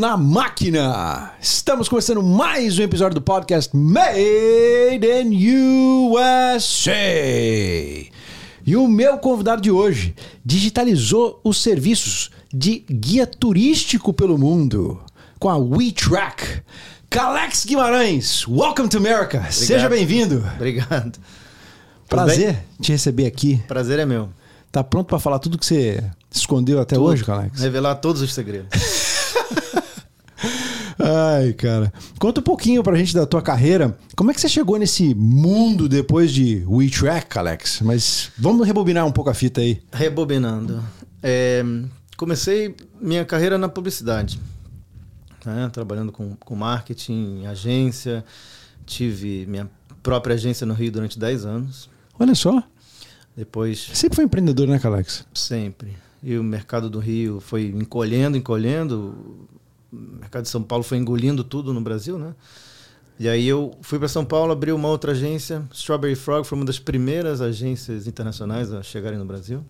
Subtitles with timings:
[0.00, 1.32] na máquina!
[1.42, 6.90] Estamos começando mais um episódio do podcast Made in USA.
[8.64, 14.98] E o meu convidado de hoje digitalizou os serviços de guia turístico pelo mundo
[15.38, 16.62] com a WeTrack.
[17.10, 19.36] Calex Guimarães, welcome to America.
[19.36, 19.52] Obrigado.
[19.52, 20.42] Seja bem-vindo.
[20.54, 21.20] Obrigado.
[22.08, 23.62] Prazer te receber aqui.
[23.68, 24.30] Prazer é meu.
[24.72, 27.04] Tá pronto para falar tudo que você escondeu até tudo.
[27.04, 27.60] hoje, Calex?
[27.60, 28.70] Revelar todos os segredos.
[31.10, 31.92] Ai, cara.
[32.18, 33.98] Conta um pouquinho pra gente da tua carreira.
[34.14, 37.80] Como é que você chegou nesse mundo depois de WeTrack, Alex?
[37.82, 39.82] Mas vamos rebobinar um pouco a fita aí.
[39.92, 40.82] Rebobinando.
[41.20, 41.64] É,
[42.16, 44.40] comecei minha carreira na publicidade.
[45.44, 45.68] Né?
[45.72, 48.24] Trabalhando com, com marketing, agência.
[48.86, 49.68] Tive minha
[50.02, 51.90] própria agência no Rio durante 10 anos.
[52.18, 52.62] Olha só.
[53.36, 53.90] Depois.
[53.94, 55.26] Sempre foi empreendedor, né, Alex?
[55.34, 55.96] Sempre.
[56.22, 59.48] E o mercado do Rio foi encolhendo, encolhendo
[59.92, 62.34] mercado de São Paulo foi engolindo tudo no Brasil, né?
[63.18, 66.64] E aí eu fui para São Paulo, abri uma outra agência, Strawberry Frog, foi uma
[66.64, 69.62] das primeiras agências internacionais a chegarem no Brasil.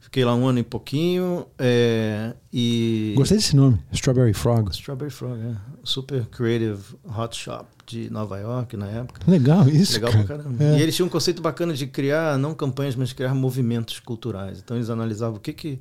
[0.00, 3.14] Fiquei lá um ano e pouquinho é, e...
[3.16, 4.68] Gostei desse nome, Strawberry Frog.
[4.72, 5.54] Strawberry Frog, é.
[5.84, 6.82] Super Creative
[7.16, 9.20] Hot Shop de Nova York na época.
[9.30, 10.24] Legal isso, Legal cara.
[10.24, 10.64] pra caramba.
[10.64, 10.78] É.
[10.80, 14.58] E eles tinham um conceito bacana de criar, não campanhas, mas criar movimentos culturais.
[14.58, 15.78] Então eles analisavam o que que...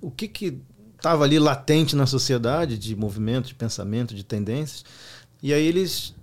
[0.00, 0.62] O que que
[0.96, 4.84] estava ali latente na sociedade de movimento, de pensamento, de tendências.
[5.42, 6.14] E aí eles,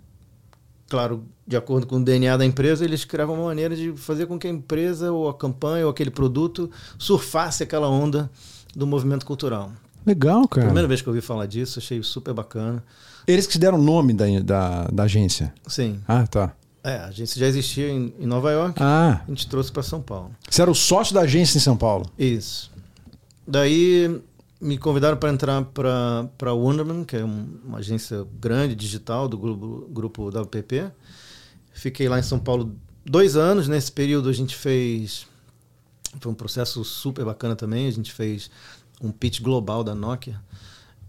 [0.89, 4.37] claro, de acordo com o DNA da empresa, eles criavam uma maneira de fazer com
[4.39, 8.29] que a empresa ou a campanha ou aquele produto surfasse aquela onda
[8.75, 9.71] do movimento cultural.
[10.05, 10.65] Legal, cara.
[10.65, 12.83] Primeira vez que eu ouvi falar disso, achei super bacana.
[13.25, 15.53] Eles que deram o nome da, da, da, agência?
[15.65, 16.01] Sim.
[16.07, 16.53] Ah, tá.
[16.83, 18.77] É, a agência já existia em, em Nova York.
[18.81, 19.21] Ah.
[19.25, 20.31] A gente trouxe para São Paulo.
[20.49, 22.05] Você era o sócio da agência em São Paulo?
[22.19, 22.69] Isso.
[23.47, 24.21] Daí
[24.63, 29.87] me convidaram para entrar para a Wonderman, que é uma agência grande, digital, do grupo,
[29.91, 30.89] grupo WPP.
[31.73, 32.73] Fiquei lá em São Paulo
[33.05, 33.67] dois anos.
[33.67, 35.27] Nesse período a gente fez.
[36.19, 37.87] Foi um processo super bacana também.
[37.87, 38.49] A gente fez
[39.01, 40.39] um pitch global da Nokia.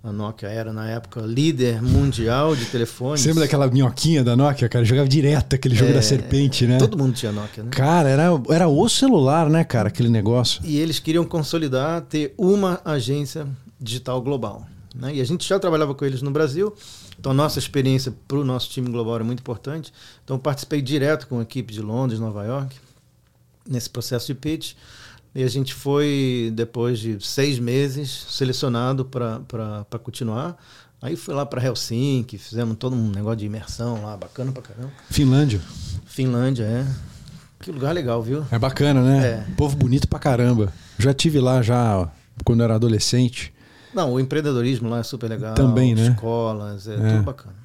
[0.04, 3.22] A Nokia era, na época, líder mundial de telefones.
[3.22, 4.84] Você lembra daquela minhoquinha da Nokia, cara?
[4.84, 6.76] Jogava direto aquele jogo é, da serpente, né?
[6.76, 7.70] Todo mundo tinha Nokia, né?
[7.70, 10.60] Cara, era, era o celular, né, cara, aquele negócio.
[10.62, 13.46] E eles queriam consolidar, ter uma agência
[13.80, 14.66] digital global.
[14.94, 15.14] Né?
[15.14, 16.74] E a gente já trabalhava com eles no Brasil,
[17.18, 19.90] então a nossa experiência para o nosso time global era muito importante.
[20.22, 22.76] Então participei direto com a equipe de Londres, Nova York,
[23.66, 24.74] nesse processo de pitch.
[25.34, 30.56] E a gente foi, depois de seis meses, selecionado para continuar.
[31.02, 34.92] Aí fui lá para Helsinki, fizemos todo um negócio de imersão lá, bacana pra caramba.
[35.10, 35.60] Finlândia.
[36.06, 36.86] Finlândia, é.
[37.60, 38.44] Que lugar legal, viu?
[38.50, 39.26] É bacana, né?
[39.26, 39.54] É.
[39.56, 40.72] Povo bonito pra caramba.
[40.98, 42.08] Já tive lá já
[42.44, 43.52] quando era adolescente.
[43.92, 45.54] Não, o empreendedorismo lá é super legal.
[45.54, 46.08] Também, né?
[46.08, 46.96] Escolas, é, é.
[46.96, 47.63] tudo bacana.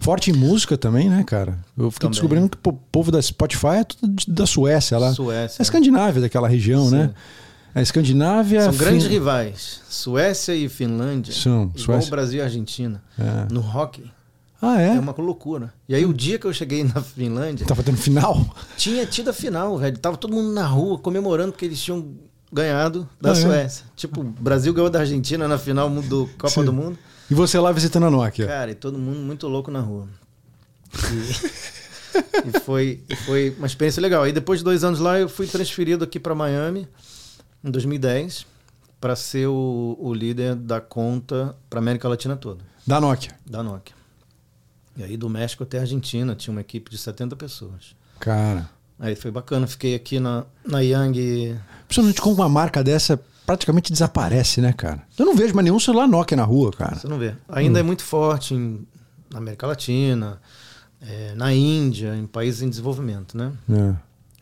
[0.00, 1.58] Forte em música também, né, cara?
[1.76, 2.12] Eu fiquei também.
[2.12, 5.12] descobrindo que o povo da Spotify é tudo da Suécia lá.
[5.12, 5.60] Suécia.
[5.60, 6.96] É a Escandinávia daquela região, Sim.
[6.96, 7.10] né?
[7.74, 8.62] A Escandinávia.
[8.62, 9.12] São grandes fin...
[9.12, 9.80] rivais.
[9.88, 11.32] Suécia e Finlândia.
[11.34, 11.64] São.
[11.64, 12.08] Igual Suécia.
[12.08, 13.02] o Brasil e Argentina.
[13.18, 13.52] É.
[13.52, 14.10] No hockey.
[14.62, 14.88] Ah, é?
[14.96, 15.72] É uma loucura.
[15.88, 17.66] E aí, o dia que eu cheguei na Finlândia.
[17.66, 18.44] Tava tendo final?
[18.76, 19.96] Tinha tido a final, velho.
[19.98, 22.08] Tava todo mundo na rua comemorando porque eles tinham
[22.52, 23.34] ganhado da Ah, é?
[23.36, 23.86] Suécia.
[23.96, 26.64] Tipo, o Brasil ganhou da Argentina na final do Copa Sim.
[26.64, 26.98] do Mundo.
[27.30, 28.46] E você lá visitando a Nokia?
[28.46, 30.08] Cara, e todo mundo muito louco na rua.
[31.12, 34.22] E, e foi, e foi uma experiência legal.
[34.24, 36.88] Aí depois de dois anos lá, eu fui transferido aqui para Miami,
[37.62, 38.46] em 2010,
[39.00, 43.34] para ser o, o líder da conta para América Latina toda, Da Nokia.
[43.46, 43.94] da Nokia.
[44.96, 47.94] E aí do México até a Argentina, tinha uma equipe de 70 pessoas.
[48.18, 48.68] Cara.
[48.98, 51.58] Aí foi bacana, fiquei aqui na, na Yang.
[51.86, 53.18] Principalmente com uma marca dessa,
[53.50, 55.02] praticamente desaparece, né, cara?
[55.18, 56.94] Eu não vejo mais nenhum celular Nokia na rua, cara.
[56.94, 57.34] Você não vê.
[57.48, 58.86] Ainda é muito forte em,
[59.28, 60.40] na América Latina,
[61.02, 63.52] é, na Índia, em países em desenvolvimento, né?
[63.68, 63.94] É.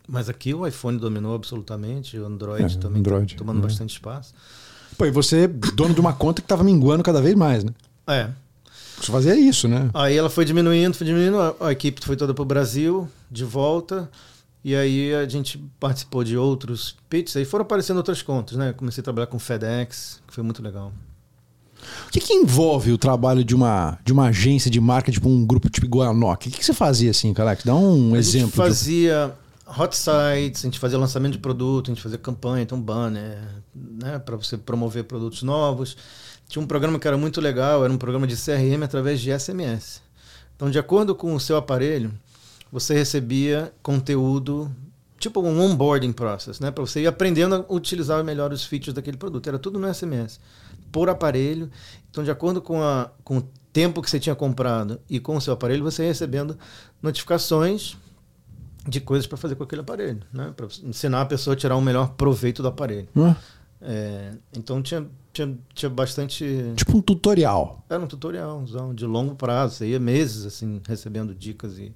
[0.07, 3.61] Mas aqui o iPhone dominou absolutamente, o Android É, também Android, tá tomando é.
[3.63, 4.31] bastante espaço.
[4.95, 7.71] Pô, e você, dono de uma conta que tava minguando cada vez mais, né?
[8.05, 8.29] É.
[9.01, 9.89] Você fazia isso, né?
[9.91, 13.43] Aí ela foi diminuindo, foi diminuindo, a, a equipe foi toda para o Brasil, de
[13.43, 14.07] volta.
[14.69, 18.71] E aí a gente participou de outros pitches, aí foram aparecendo outras contas, né?
[18.71, 20.93] Comecei a trabalhar com FedEx, que foi muito legal.
[22.07, 25.43] O que, que envolve o trabalho de uma, de uma agência de marca, tipo um
[25.43, 26.49] grupo tipo igual a Nokia?
[26.49, 27.63] O que, que você fazia assim, Calex?
[27.63, 28.49] Dá um a exemplo.
[28.49, 29.33] gente fazia
[29.75, 33.39] hot sites, a gente fazia lançamento de produto, a gente fazia campanha, então banner,
[33.73, 35.97] né, para você promover produtos novos.
[36.47, 39.99] Tinha um programa que era muito legal, era um programa de CRM através de SMS.
[40.55, 42.13] Então, de acordo com o seu aparelho,
[42.71, 44.69] você recebia conteúdo,
[45.17, 49.17] tipo um onboarding process, né, para você ir aprendendo a utilizar melhor os features daquele
[49.17, 49.47] produto.
[49.47, 50.39] Era tudo no SMS.
[50.91, 51.69] por aparelho.
[52.09, 55.41] Então, de acordo com, a, com o tempo que você tinha comprado e com o
[55.41, 56.57] seu aparelho, você ia recebendo
[57.01, 57.95] notificações
[58.87, 60.51] de coisas para fazer com aquele aparelho, né?
[60.55, 63.07] Para ensinar a pessoa a tirar o melhor proveito do aparelho.
[63.15, 63.35] Hã?
[63.81, 66.45] É, então tinha, tinha, tinha bastante.
[66.75, 67.83] Tipo um tutorial.
[67.89, 69.75] Era um tutorial de longo prazo.
[69.75, 71.93] Você ia meses assim recebendo dicas e,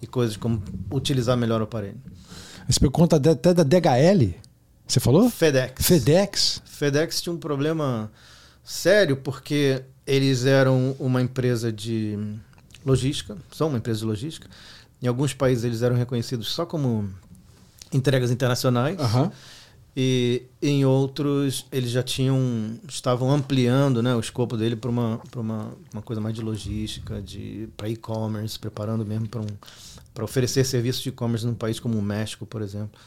[0.00, 2.00] e coisas como utilizar melhor o aparelho.
[2.68, 4.34] Você pegou conta até da DHL?
[4.86, 5.30] Você falou?
[5.30, 5.84] FedEx.
[5.84, 6.62] FedEx?
[6.64, 8.10] FedEx tinha um problema
[8.64, 12.18] sério porque eles eram uma empresa de
[12.84, 14.48] logística, são uma empresa de logística.
[15.02, 17.08] Em alguns países eles eram reconhecidos só como
[17.92, 18.98] entregas internacionais.
[18.98, 19.30] Aham.
[19.96, 25.72] E em outros eles já tinham estavam ampliando né, o escopo dele para uma, uma,
[25.90, 29.46] uma coisa mais de logística, de para e-commerce, preparando mesmo para um,
[30.22, 33.00] oferecer serviços de e-commerce num país como o México, por exemplo.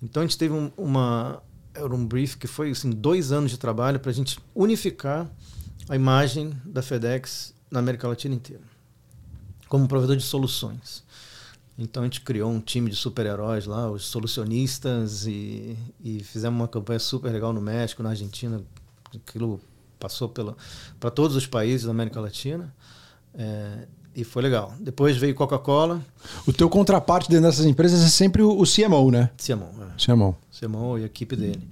[0.00, 1.42] Então a gente teve um, uma
[1.74, 5.28] era um brief que foi assim dois anos de trabalho para a gente unificar
[5.88, 8.62] a imagem da FedEx na América Latina inteira
[9.68, 11.04] como provedor de soluções.
[11.78, 16.66] Então a gente criou um time de super-heróis lá, os solucionistas, e, e fizemos uma
[16.66, 18.60] campanha super legal no México, na Argentina.
[19.14, 19.60] Aquilo
[19.98, 22.74] passou para todos os países da América Latina.
[23.34, 24.74] É, e foi legal.
[24.80, 26.02] Depois veio Coca-Cola,
[26.44, 29.30] O teu contraparte dentro dessas empresas é sempre o, o CMO, né?
[29.36, 30.36] Ciamon, é, CMO.
[30.50, 31.68] Ciamon e a equipe dele.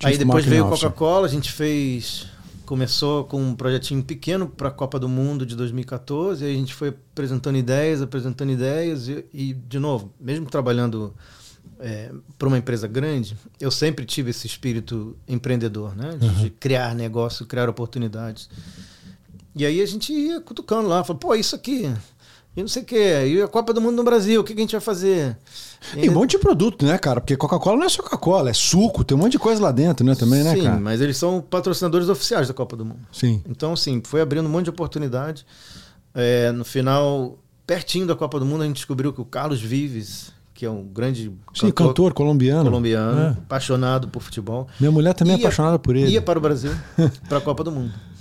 [0.00, 0.68] Chief Aí depois veio.
[0.68, 2.26] Coca-Cola, a gente fez.
[2.66, 6.74] Começou com um projetinho pequeno para a Copa do Mundo de 2014, aí a gente
[6.74, 11.14] foi apresentando ideias, apresentando ideias, e, e, de novo, mesmo trabalhando
[12.38, 16.16] para uma empresa grande, eu sempre tive esse espírito empreendedor, né?
[16.16, 18.48] De, de criar negócio, criar oportunidades.
[19.54, 21.92] E aí a gente ia cutucando lá, falou, pô, isso aqui,
[22.56, 24.60] e não sei o quê, e a Copa do Mundo no Brasil, o que, que
[24.60, 25.36] a gente vai fazer?
[25.96, 27.20] E Tem um monte de produto, né, cara?
[27.20, 30.04] Porque Coca-Cola não é só Coca-Cola, é suco, tem um monte de coisa lá dentro,
[30.06, 30.80] né, também, né, Sim, cara?
[30.80, 33.00] mas eles são patrocinadores oficiais da Copa do Mundo.
[33.12, 33.42] Sim.
[33.48, 35.44] Então, assim, foi abrindo um monte de oportunidade.
[36.14, 37.36] É, no final,
[37.66, 40.84] pertinho da Copa do Mundo, a gente descobriu que o Carlos Vives, que é um
[40.84, 42.64] grande Sim, cantor colombiano.
[42.64, 43.28] colombiano, É.
[43.30, 46.08] apaixonado por futebol, Minha mulher também é ia- apaixonada por ele.
[46.12, 46.70] ia para o Brasil,
[47.28, 47.92] para a Copa do Mundo.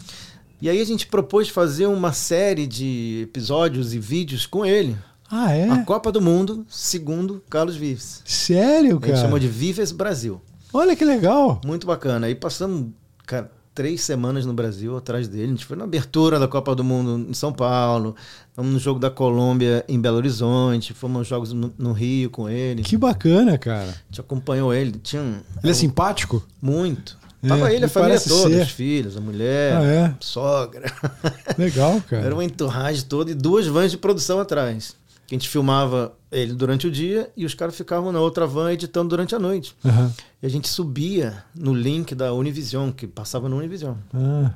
[0.63, 4.95] E aí a gente propôs fazer uma série de episódios e vídeos com ele.
[5.29, 5.67] Ah, é?
[5.69, 8.21] A Copa do Mundo, segundo Carlos Vives.
[8.23, 9.17] Sério, A gente cara?
[9.17, 10.41] chamou de Vives Brasil.
[10.73, 11.59] Olha que legal.
[11.65, 12.27] Muito bacana.
[12.27, 12.91] Aí passamos,
[13.25, 15.43] cara, três semanas no Brasil atrás dele.
[15.43, 18.15] A gente foi na abertura da Copa do Mundo em São Paulo,
[18.53, 22.47] fomos no jogo da Colômbia em Belo Horizonte, fomos aos jogos no, no Rio com
[22.47, 22.83] ele.
[22.83, 23.89] Que bacana, cara.
[23.89, 24.93] A gente acompanhou ele.
[25.03, 26.41] Tinha um, Ele é simpático?
[26.61, 27.21] muito.
[27.43, 28.61] É, Tava ele, ele a família toda, ser.
[28.61, 30.15] os filhos, a mulher, Ah, é?
[30.19, 30.91] sogra.
[31.57, 32.25] Legal, cara.
[32.25, 34.95] Era uma entorragem toda e duas vans de produção atrás.
[35.27, 38.71] Que a gente filmava ele durante o dia e os caras ficavam na outra van
[38.71, 39.75] editando durante a noite.
[39.83, 40.13] Aham.
[40.41, 43.95] E a gente subia no link da Univision, que passava no Univision.
[44.13, 44.51] Ah.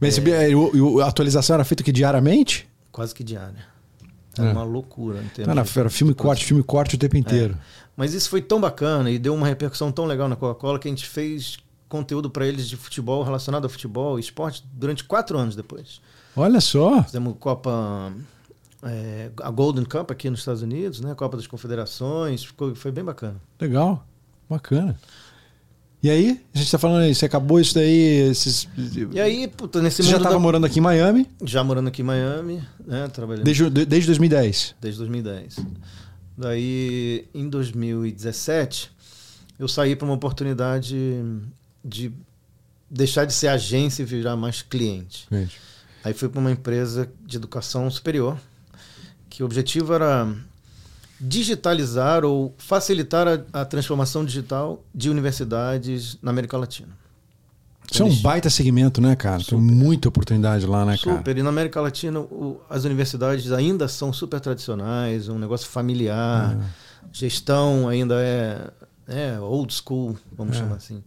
[0.00, 2.68] Mas o- a atualização era feita que diariamente?
[2.90, 3.64] quase que diária.
[4.38, 4.52] Era É.
[4.52, 5.20] uma loucura.
[5.22, 7.56] Em termos Era, filme corte, filme corte o tempo inteiro.
[7.96, 10.90] Mas isso foi tão bacana e deu uma repercussão tão legal na Coca-Cola que a
[10.90, 11.56] gente fez
[11.92, 16.00] conteúdo para eles de futebol relacionado ao futebol e esporte durante quatro anos depois.
[16.34, 17.02] Olha só.
[17.02, 18.12] Fizemos Copa.
[18.82, 21.14] é, a Golden Cup aqui nos Estados Unidos, né?
[21.14, 23.36] Copa das Confederações, ficou, foi bem bacana.
[23.60, 24.04] Legal.
[24.48, 24.98] Bacana.
[26.02, 28.28] E aí, a gente tá falando aí, você acabou isso daí.
[28.30, 28.66] Esses...
[29.12, 32.02] E aí, puta, nesse Você já estava da- morando aqui em Miami já morando aqui
[32.02, 33.06] em Miami, né?
[33.08, 34.74] Trabalhando desde, de- desde 2010.
[34.80, 35.56] desde 2010.
[36.36, 38.90] Daí, em 2017,
[39.58, 40.96] eu saí para uma oportunidade
[41.84, 42.12] de
[42.90, 45.26] deixar de ser agência e virar mais cliente.
[45.30, 45.58] Gente.
[46.04, 48.36] Aí fui para uma empresa de educação superior,
[49.30, 50.28] que o objetivo era
[51.20, 56.88] digitalizar ou facilitar a, a transformação digital de universidades na América Latina.
[57.90, 59.36] Isso é um baita segmento, né, cara?
[59.38, 59.60] Tem Super.
[59.60, 61.18] muita oportunidade lá, né, cara?
[61.18, 61.36] Super.
[61.36, 66.64] E na América Latina, o- as universidades ainda são super tradicionais, um negócio familiar, É.
[67.12, 68.70] gestão ainda é,
[69.06, 70.60] é old school, vamos É.
[70.60, 71.02] chamar assim.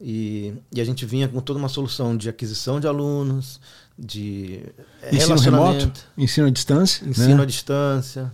[0.00, 3.60] E, e a gente vinha com toda uma solução de aquisição de alunos,
[3.98, 4.60] de
[5.02, 7.06] é, Ensino remoto, ensino à distância.
[7.08, 7.42] ensino né?
[7.42, 8.32] à distância.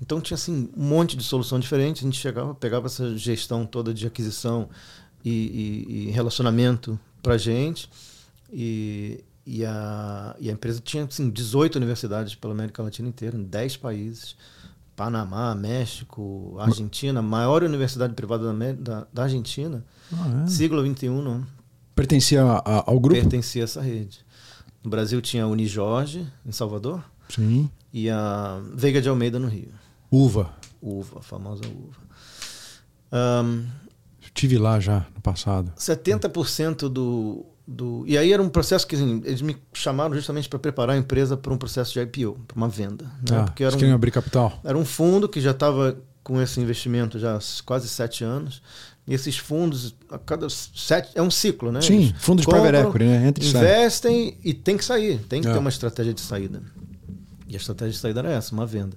[0.00, 1.98] Então tinha assim um monte de solução diferente.
[2.00, 4.68] A gente chegava, pegava essa gestão toda de aquisição
[5.22, 7.88] e, e- e relacionamento para gente.
[8.50, 13.42] E, e, a, e a empresa tinha assim, 18 universidades pela América Latina inteira, em
[13.42, 14.34] 10 países.
[15.04, 20.46] Panamá, México, Argentina, maior universidade privada da, da, da Argentina, Ah, é.
[20.46, 21.46] siglo XXI, não,
[21.94, 23.18] Pertencia a- a- ao grupo?
[23.18, 24.18] pertencia a essa rede.
[24.84, 27.70] No Brasil tinha a Unijorge, em Salvador, Sim.
[27.90, 29.70] e a Veiga de Almeida, no Rio.
[30.10, 30.50] Uva.
[30.82, 31.96] Uva, a famosa uva.
[33.10, 33.64] Ahn,
[34.34, 35.72] Tive lá já no passado.
[35.78, 38.04] 70% do, do.
[38.06, 41.36] E aí era um processo que assim, eles me chamaram justamente para preparar a empresa
[41.36, 43.04] para um processo de IPO, para uma venda.
[43.28, 43.36] Né?
[43.38, 44.58] Ah, Porque era um, abrir capital.
[44.64, 48.60] era um fundo que já estava com esse investimento já há quase sete anos.
[49.06, 51.10] E esses fundos, a cada sete.
[51.14, 51.80] É um ciclo, né?
[51.80, 53.26] Sim, Eles fundo de compram, private equity, né?
[53.28, 53.60] Entra e sai.
[53.62, 55.52] investem e tem que sair, tem que É.
[55.52, 56.60] ter uma estratégia de saída.
[57.48, 58.96] E a estratégia de saída era essa, uma venda.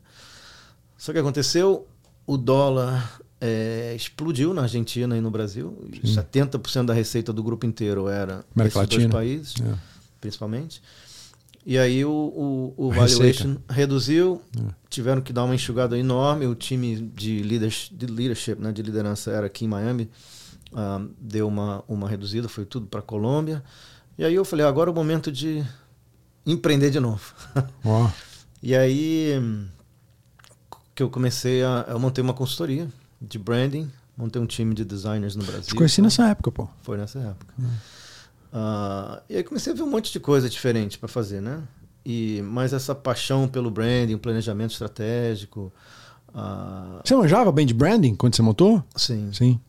[0.97, 1.87] Só que aconteceu,
[2.27, 5.77] o dólar é, explodiu na Argentina e no Brasil.
[5.91, 9.09] E 70% da receita do grupo inteiro era América esses dois Latina.
[9.09, 9.75] países, É.
[10.21, 10.81] principalmente.
[11.65, 13.43] E aí o, o, o Receita.
[13.43, 14.41] valuation reduziu,
[14.89, 16.45] tiveram que dar uma enxugada enorme.
[16.47, 20.09] O time de, leaders, de leadership, né, de liderança era aqui em Miami,
[20.73, 23.61] ah, deu uma, uma reduzida, foi tudo para Colômbia.
[24.17, 25.63] E aí eu falei, agora é o momento de
[26.45, 27.33] empreender de novo.
[27.83, 28.09] Ó,
[28.63, 29.33] e aí
[30.95, 31.85] que eu comecei a.
[31.89, 32.87] Eu montei uma consultoria
[33.25, 35.63] de branding, montei um time de designers no Brasil.
[35.69, 36.67] te conheci nessa época, pô.
[36.81, 37.53] Foi nessa época.
[38.51, 41.61] Ah, e aí comecei a ver um monte de coisa diferente para fazer, né?
[42.05, 45.71] E, mas essa paixão pelo branding, planejamento estratégico.
[46.33, 48.83] ah, Você manjava bem de branding quando você montou?
[48.95, 49.31] sim.
[49.33, 49.59] Sim.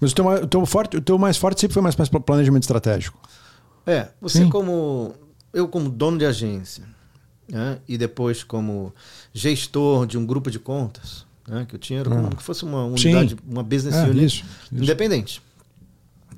[0.00, 2.64] Mas o teu, o teu forte, o teu mais forte sempre foi mais mais planejamento
[2.64, 3.18] estratégico.
[3.86, 4.50] É, você Sim.
[4.50, 5.14] como.
[5.52, 6.84] Eu como dono de agência,
[7.48, 7.78] né?
[7.88, 8.92] E depois como
[9.32, 11.64] gestor de um grupo de contas, né?
[11.68, 13.08] Que eu tinha, era como que fosse uma Sim.
[13.08, 14.82] unidade, uma business É, unit isso, isso.
[14.82, 15.42] independente.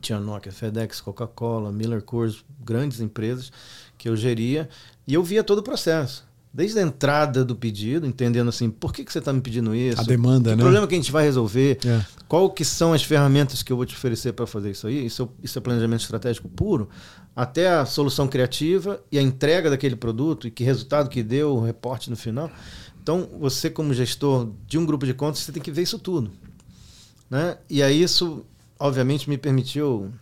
[0.00, 3.52] Tinha Nokia, FedEx, Coca-Cola, Miller Coors, grandes empresas
[3.99, 4.69] que eu geria
[5.07, 6.29] e eu via todo o processo.
[6.52, 10.00] Desde a entrada do pedido, entendendo assim, por que, que você está me pedindo isso?
[10.00, 10.62] A demanda, que né?
[10.62, 11.79] problema que a gente vai resolver?
[11.87, 12.05] É.
[12.26, 15.07] Qual que são as ferramentas que eu vou te oferecer para fazer isso aí?
[15.07, 16.88] Isso, é- isso é planejamento estratégico puro,
[17.37, 21.64] até a solução criativa e a entrega daquele produto e que resultado que deu, o
[21.64, 22.50] reporte no final.
[23.12, 26.31] Então, você como gestor de um grupo de contas, você tem que ver isso tudo.
[27.29, 27.59] Né?
[27.69, 28.47] E aí isso,
[28.79, 30.12] obviamente, me permitiu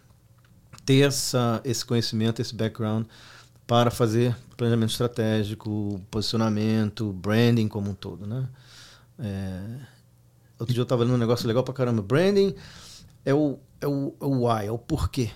[0.87, 3.05] ter essa, esse conhecimento, esse background
[3.67, 8.49] para fazer planejamento estratégico, posicionamento, branding como um todo, né?
[9.19, 9.81] É,
[10.59, 12.01] outro dia eu estava lendo um negócio legal pra caramba.
[12.01, 12.55] Branding
[13.23, 15.31] é o, é o, é o why, é o porquê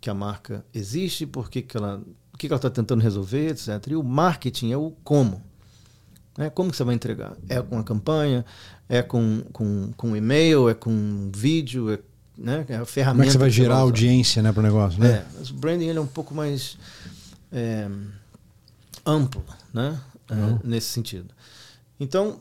[0.00, 3.88] que a marca existe, por que ela, o que ela está tentando resolver, etc.
[3.88, 5.52] E o marketing é o como.
[6.36, 6.50] Né?
[6.50, 7.36] Como que você vai entregar?
[7.48, 8.44] É com a campanha?
[8.88, 10.68] É com, com, com e-mail?
[10.68, 11.92] É com vídeo?
[11.92, 11.98] É,
[12.36, 12.64] né?
[12.68, 13.16] é a ferramenta.
[13.16, 13.82] Como é que você vai que gerar usar.
[13.82, 15.24] audiência né, pro negócio, né?
[15.38, 16.76] É, o branding ele é um pouco mais
[17.52, 17.88] é,
[19.06, 19.98] amplo, né?
[20.30, 20.58] É, Uhum.
[20.64, 21.26] nesse sentido.
[22.00, 22.40] Então,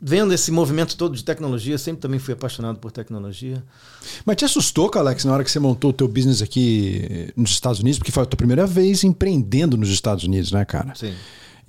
[0.00, 3.62] vendo esse movimento todo de tecnologia, sempre também fui apaixonado por tecnologia.
[4.26, 7.52] Mas te assustou, Alex, na hora que você montou o teu business aqui eh, nos
[7.52, 7.98] Estados Unidos?
[7.98, 10.92] Porque foi a tua primeira vez empreendendo nos Estados Unidos, né, cara?
[10.94, 11.14] Sim.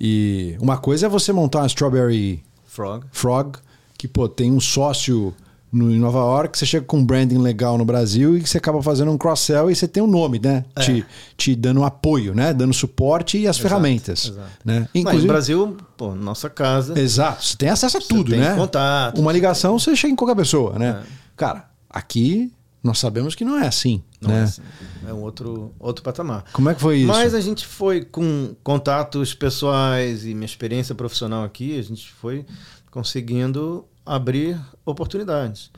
[0.00, 3.06] E uma coisa é você montar uma Strawberry Frog.
[3.12, 3.58] Frog,
[3.96, 5.34] que, pô, tem um sócio
[5.72, 8.82] no, em Nova York, você chega com um branding legal no Brasil e você acaba
[8.82, 10.64] fazendo um cross-sell e você tem um nome, né?
[10.74, 10.80] É.
[10.80, 12.54] Te, te dando apoio, né?
[12.54, 14.26] Dando suporte e as ferramentas.
[14.26, 14.48] exato.
[14.64, 14.88] Né?
[15.02, 16.98] Mas no Brasil, pô, nossa casa.
[16.98, 18.54] Exato, você tem acesso a tudo, tem né?
[18.54, 19.20] contato.
[19.20, 21.02] Uma ligação, você chega em qualquer pessoa, né?
[21.02, 21.06] É.
[21.36, 22.52] Cara, aqui
[22.86, 24.40] nós sabemos que não é assim, Não né?
[24.40, 24.62] é, assim,
[25.06, 26.44] é um outro, outro patamar.
[26.52, 27.08] Como é que foi isso?
[27.08, 32.46] Mas a gente foi com contatos pessoais e minha experiência profissional aqui, a gente foi
[32.90, 35.70] conseguindo abrir oportunidades.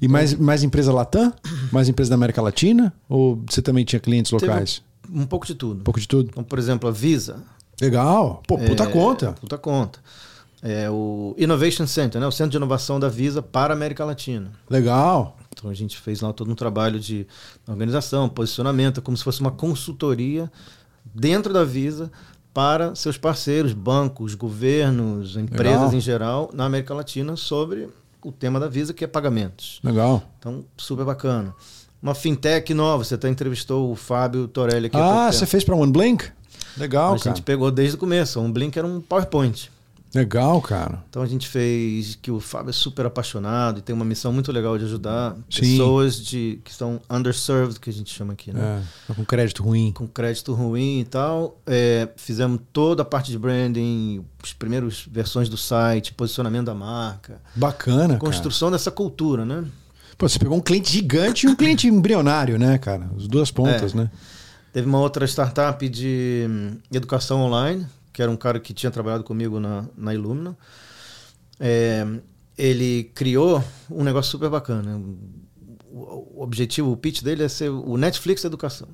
[0.00, 1.32] E mais, mais empresa Latam?
[1.70, 2.92] Mais empresa da América Latina?
[3.08, 4.82] Ou você também tinha clientes locais?
[5.12, 5.80] Um pouco de tudo.
[5.80, 6.28] Um pouco de tudo?
[6.30, 7.42] Então, por exemplo, a Visa.
[7.80, 8.42] Legal.
[8.46, 9.32] Pô, puta é, conta.
[9.32, 9.98] Puta conta.
[10.62, 12.26] É o Innovation Center, né?
[12.26, 14.50] o Centro de Inovação da Visa para a América Latina.
[14.68, 15.36] Legal.
[15.54, 17.26] Então a gente fez lá todo um trabalho de
[17.66, 20.50] organização, posicionamento, como se fosse uma consultoria
[21.14, 22.10] dentro da Visa
[22.52, 25.94] para seus parceiros, bancos, governos, empresas Legal.
[25.94, 27.88] em geral na América Latina sobre
[28.22, 29.80] o tema da Visa, que é pagamentos.
[29.82, 30.22] Legal.
[30.38, 31.54] Então, super bacana.
[32.02, 34.96] Uma fintech nova, você até entrevistou o Fábio Torelli aqui.
[34.96, 36.30] Ah, você fez pra OneBlink?
[36.76, 37.34] Legal, A cara.
[37.34, 38.40] gente pegou desde o começo.
[38.40, 39.70] Um Blink era um PowerPoint.
[40.14, 41.02] Legal, cara.
[41.10, 44.52] Então a gente fez que o Fábio é super apaixonado e tem uma missão muito
[44.52, 45.60] legal de ajudar Sim.
[45.60, 48.82] pessoas de, que estão underserved, que a gente chama aqui, né?
[48.82, 49.92] É, tá com crédito ruim.
[49.92, 51.60] Com crédito ruim e tal.
[51.66, 57.40] É, fizemos toda a parte de branding, as primeiras versões do site, posicionamento da marca,
[57.54, 58.18] Bacana, cara.
[58.20, 59.64] construção dessa cultura, né?
[60.16, 63.10] Pô, você pegou um cliente gigante e um cliente embrionário, né, cara?
[63.16, 63.96] As duas pontas, É.
[63.96, 64.10] né?
[64.72, 69.24] Teve uma outra startup de hum, educação online, que era um cara que tinha trabalhado
[69.24, 70.56] comigo na, na Illumina.
[71.58, 72.06] É,
[72.56, 74.96] ele criou um negócio super bacana.
[75.90, 78.88] O, o objetivo, o pitch dele é ser o Netflix da educação.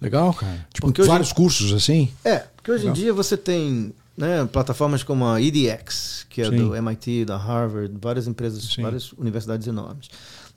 [0.00, 0.66] Legal, cara.
[0.72, 2.10] Tipo, Porque hoje- vários cursos assim.
[2.24, 2.96] É, porque hoje Legal.
[2.96, 6.56] em dia você tem né, plataformas como a EDX, que é Sim.
[6.56, 8.82] do MIT, da Harvard, várias empresas, Sim.
[8.82, 10.08] várias universidades enormes.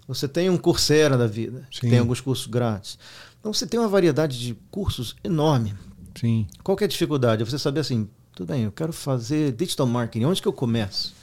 [0.07, 2.99] Você tem um Coursera da vida, que tem alguns cursos grátis.
[3.39, 5.73] Então você tem uma variedade de cursos enorme.
[6.15, 6.47] Sim.
[6.63, 7.41] Qual que é a dificuldade?
[7.41, 11.13] É você saber assim, tudo bem, eu quero fazer digital marketing, onde que eu começo?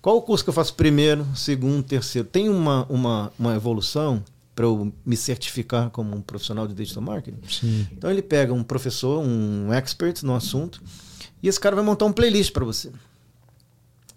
[0.00, 2.26] Qual o curso que eu faço primeiro, segundo, terceiro?
[2.26, 4.22] Tem uma, uma, uma evolução
[4.54, 7.38] para eu me certificar como um profissional de digital marketing?
[7.48, 7.88] Sim.
[7.92, 10.82] Então ele pega um professor, um expert no assunto,
[11.42, 12.90] e esse cara vai montar um playlist para você.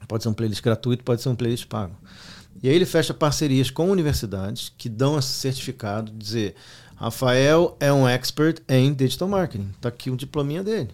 [0.08, 1.96] Pode ser um playlist gratuito, pode ser um playlist pago.
[2.62, 6.56] E aí ele fecha parcerias com universidades que dão esse certificado, dizer,
[7.02, 9.72] Rafael é um expert em digital marketing.
[9.76, 10.92] Está aqui o diplominha dele.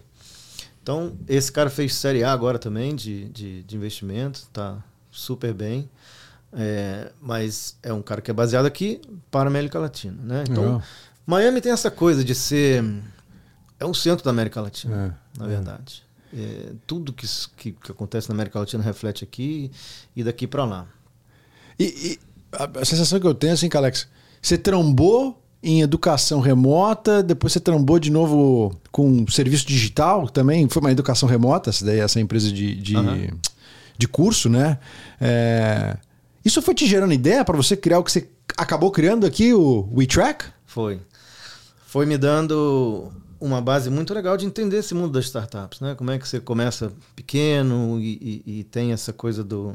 [0.82, 5.90] Então, esse cara fez série A agora também de, de, de investimento, tá super bem.
[6.50, 10.16] É, mas é um cara que é baseado aqui para a América Latina.
[10.22, 10.44] Né?
[10.48, 10.82] Então.
[11.26, 12.82] Miami tem essa coisa de ser.
[13.78, 15.48] É o centro da América Latina, É, na é.
[15.48, 16.02] verdade.
[16.32, 19.70] É, tudo que, que, que acontece na América Latina reflete aqui
[20.16, 20.86] e daqui para lá.
[21.78, 22.18] E, e
[22.50, 24.08] a, a sensação que eu tenho é assim, Alex,
[24.40, 30.80] você trambou em educação remota, depois você trambou de novo com serviço digital, também foi
[30.80, 33.28] uma educação remota, essa daí, essa empresa de, de, Aham.
[33.98, 34.78] de curso, né?
[35.20, 35.96] É,
[36.44, 39.88] isso foi te gerando ideia para você criar o que você acabou criando aqui, o
[39.94, 40.44] WeTrack?
[40.64, 41.00] Foi.
[41.86, 43.10] Foi me dando
[43.40, 45.94] uma base muito legal de entender esse mundo das startups, né?
[45.94, 49.74] Como é que você começa pequeno e, e- e tem essa coisa do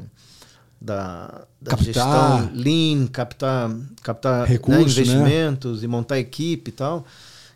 [0.84, 1.84] da, da Captar.
[1.86, 3.70] gestão lean, captar,
[4.02, 4.82] captar né, Recurso, né?
[4.82, 7.06] investimentos e montar equipe e tal.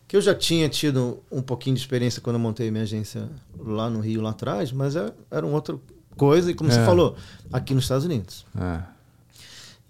[0.06, 3.90] Que eu já tinha tido um pouquinho de experiência quando eu montei minha agência lá
[3.90, 5.76] no Rio, lá atrás, mas é- era uma outra
[6.16, 6.72] coisa, e como É.
[6.74, 7.14] você falou,
[7.52, 8.46] aqui nos Estados Unidos.
[8.58, 8.80] É.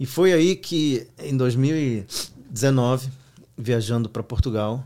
[0.00, 3.09] E foi aí que, em 2019,
[3.57, 4.85] viajando para Portugal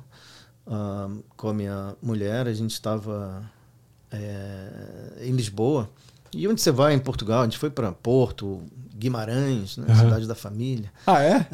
[0.66, 3.42] ah, com a minha mulher, a gente estava
[5.20, 5.88] em Lisboa.
[6.34, 7.40] E onde você vai em Portugal?
[7.40, 8.62] A gente foi para Porto,
[8.96, 10.04] Guimarães, né, Aham.
[10.04, 10.90] cidade da família.
[11.06, 11.46] Ah, é?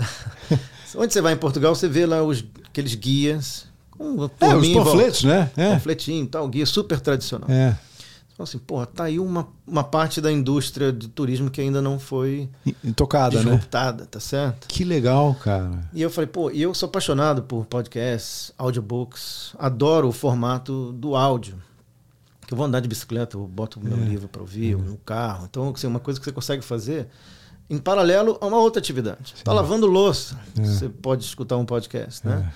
[0.96, 5.24] Onde você vai em Portugal, você vê lá os, aqueles guias com É, os panfletos,
[5.24, 5.50] né?
[5.56, 5.74] É.
[5.74, 7.50] Panfletinho tal, guia super tradicional.
[7.50, 7.76] É.
[8.32, 11.98] Então, assim, porra, tá aí uma, uma parte da indústria de turismo que ainda não
[11.98, 12.48] foi
[12.94, 13.60] Tocada, né?
[14.08, 14.68] tá certo?
[14.68, 15.88] Que legal, cara.
[15.92, 21.16] E eu falei, pô, e eu sou apaixonado por podcasts, audiobooks, adoro o formato do
[21.16, 21.56] áudio.
[22.48, 24.00] Que eu vou andar de bicicleta, eu boto o meu É.
[24.00, 25.46] livro para ouvir, ou no carro.
[25.50, 27.06] Então, assim, uma coisa que você consegue fazer
[27.68, 29.34] em paralelo a uma outra atividade.
[29.44, 30.64] Tá lavando louça, É.
[30.64, 32.50] você pode escutar um podcast, né?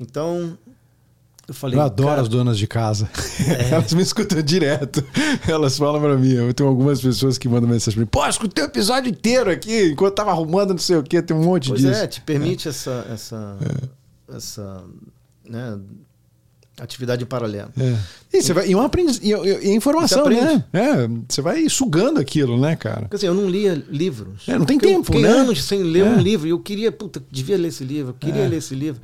[0.00, 0.56] Então,
[1.46, 3.06] eu falei, Eu adoro cara, as donas de casa.
[3.70, 5.04] Elas me escutam direto.
[5.46, 6.32] Elas falam pra mim.
[6.32, 8.08] Eu tenho algumas pessoas que mandam mensagem pra mim.
[8.10, 11.44] Pô, escutei o episódio inteiro aqui, enquanto tava arrumando não sei o que, tem um
[11.44, 12.00] monte Pois disso.
[12.00, 13.58] é, te permite essa, essa,
[14.34, 14.84] essa
[15.46, 15.78] né,
[16.80, 17.70] atividade em paralelo.
[17.78, 17.96] É.
[18.32, 20.64] E, você vai, e, uma aprendiz, e, e- e informação, Você né?
[20.72, 23.02] É, você vai sugando aquilo, né, cara?
[23.02, 24.48] Porque assim, eu não lia livros.
[24.48, 25.28] É, não tem tempo, eu fiquei né?
[25.28, 26.10] anos sem ler É.
[26.10, 26.46] um livro.
[26.46, 28.48] E eu queria, puta, devia ler esse livro, eu queria É.
[28.48, 29.00] ler esse livro.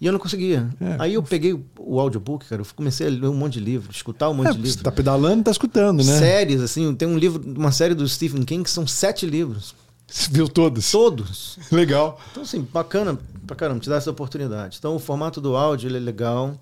[0.00, 0.68] E eu não conseguia.
[0.80, 0.96] É.
[1.00, 4.30] Aí eu peguei o- audiobook, cara, eu comecei a ler um monte de livro, escutar
[4.30, 4.84] um monte É, de você livro.
[4.84, 6.18] tá pedalando, tá escutando, né?
[6.18, 9.74] Séries, assim, tem um livro, uma série do Stephen King que são sete livros.
[10.06, 10.88] Você viu todos?
[10.90, 11.58] Todos.
[11.72, 12.18] Legal.
[12.30, 14.76] Então, assim, bacana pra caramba, te dá essa oportunidade.
[14.78, 16.54] Então, o formato do áudio ele é legal,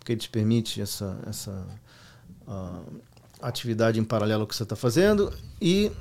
[0.00, 1.64] porque ele te permite essa, essa
[2.48, 2.80] ah,
[3.42, 5.32] atividade em paralelo ao que você está fazendo.
[5.60, 5.92] E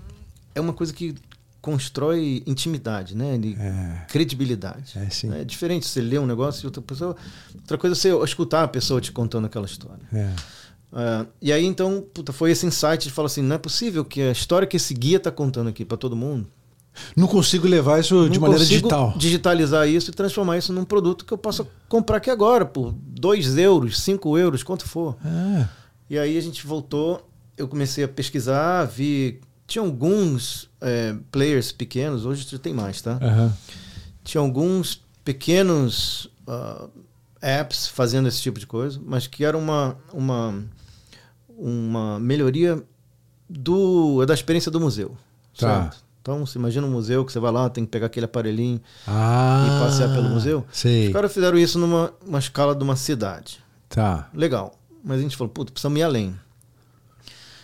[0.55, 1.13] é uma coisa que
[1.61, 3.37] constrói intimidade, né?
[3.37, 4.05] De É.
[4.09, 4.97] credibilidade.
[4.97, 5.31] É, sim.
[5.33, 7.15] É diferente você ler um negócio e outra pessoa.
[7.53, 10.01] Outra coisa é você escutar a pessoa te contando aquela história.
[10.13, 10.33] É.
[10.91, 14.21] Ah, e aí, então, puta, foi esse insight de falar assim: não é possível que
[14.21, 16.47] a história que esse guia está contando aqui para todo mundo
[17.15, 19.13] Não consigo levar isso de não maneira consigo digital.
[19.17, 23.57] digitalizar isso e transformar isso num produto que eu possa comprar aqui agora por 2
[23.57, 25.15] euros, 5 euros, quanto for.
[25.25, 25.67] É.
[26.09, 29.41] E aí a gente voltou, eu comecei a pesquisar, vi.
[29.67, 33.19] Tinha alguns é, players pequenos, hoje tem mais, tá?
[33.21, 33.53] Aham.
[34.23, 36.87] Tinha alguns pequenos ah,
[37.41, 40.63] apps fazendo esse tipo de coisa, mas que era uma, uma,
[41.47, 42.81] uma melhoria
[43.47, 45.15] do, da experiência do museu.
[45.57, 45.83] Tá.
[45.83, 46.08] certo?
[46.29, 49.65] Então, você imagina um museu que você vai lá, tem que pegar aquele aparelhinho Ah,
[49.67, 50.63] e passear pelo museu.
[50.71, 51.07] Sei.
[51.07, 53.59] Os caras fizeram isso numa uma escala de uma cidade.
[53.89, 54.29] Tá.
[54.31, 54.77] Legal.
[55.03, 56.35] Mas a gente falou, puta, precisamos ir além.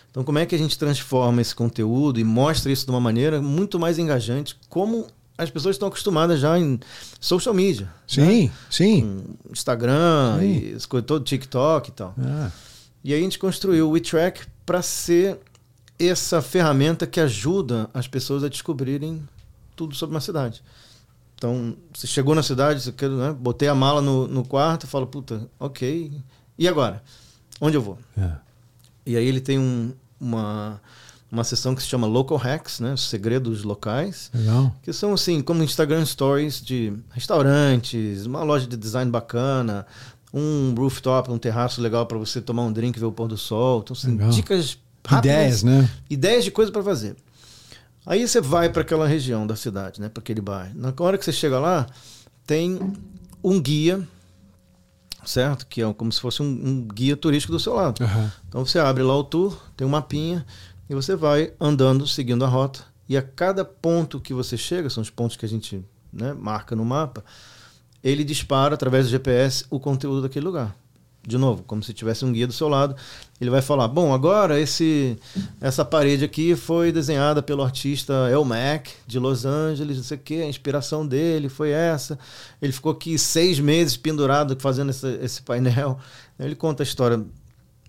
[0.09, 3.39] Então, como é que a gente transforma esse conteúdo e mostra isso de uma maneira
[3.39, 5.05] muito mais engajante, como
[5.37, 6.79] as pessoas estão acostumadas já em
[7.19, 7.87] social media?
[8.07, 8.51] Sim, né?
[8.67, 9.23] sim.
[9.51, 10.75] Instagram Sim.
[10.75, 12.15] e todo TikTok e tal.
[12.17, 12.49] Ah,
[13.03, 15.37] E aí a gente construiu o WeTrack para ser
[15.99, 19.27] essa ferramenta que ajuda as pessoas a descobrirem
[19.75, 20.61] tudo sobre uma cidade.
[21.37, 25.05] Então, você chegou na cidade, você quer, né, botei a mala no, no quarto, fala,
[25.05, 26.11] puta, ok.
[26.57, 27.03] E agora?
[27.59, 27.97] Onde eu vou?
[28.17, 28.31] é.
[29.05, 30.81] E aí ele tem um- uma,
[31.31, 32.95] uma sessão que se chama Local Hacks, né?
[32.97, 34.31] Segredos locais.
[34.33, 34.73] Legal.
[34.81, 39.85] Que são assim, como Instagram Stories de restaurantes, uma loja de design bacana,
[40.33, 43.37] um rooftop, um terraço legal para você tomar um drink e ver o pôr do
[43.37, 43.81] sol.
[43.83, 45.35] Então, assim, dicas rápidas.
[45.35, 45.89] Ideias, né?
[46.09, 47.15] Ideias de coisa para fazer.
[48.05, 50.09] Aí você vai para aquela região da cidade, né?
[50.09, 50.73] Para aquele bairro.
[50.75, 51.87] Na hora que você chega lá,
[52.45, 52.79] tem
[53.43, 54.07] um guia,
[55.25, 55.65] certo?
[55.65, 58.03] Que é como se fosse um, um guia turístico do seu lado.
[58.03, 58.31] Aham.
[58.47, 60.45] Então você abre lá o tour, tem um mapinha
[60.89, 62.81] e você vai andando, seguindo a rota.
[63.09, 66.75] E a cada ponto que você chega, são os pontos que a gente né, marca
[66.75, 67.23] no mapa,
[68.03, 70.75] ele dispara através do GPS o conteúdo daquele lugar.
[71.27, 72.95] De novo, como se tivesse um guia do seu lado,
[73.41, 75.17] ele vai falar: bom, agora esse,
[75.59, 80.19] essa parede aqui foi desenhada pelo artista El Mac de Los Angeles, não sei o
[80.19, 82.19] que, a inspiração dele foi essa.
[82.61, 85.97] Ele ficou aqui seis meses pendurado fazendo esse, esse painel.
[86.39, 87.25] Ele conta a história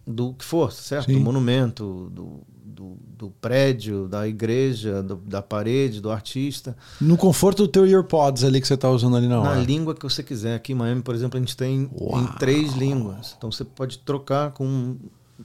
[0.07, 1.07] do que for, certo?
[1.07, 1.15] Sim.
[1.15, 2.41] Do monumento, do,
[2.77, 8.45] do, do prédio, da igreja, do- da parede, do artista, No conforto do teu AirPods
[8.45, 9.61] ali que você tá usando ali na na hora.
[9.61, 10.55] língua que você quiser.
[10.57, 12.21] Aqui em Miami, por exemplo, a gente tem Uau.
[12.21, 13.35] em três línguas.
[13.39, 14.97] Então você pode trocar com um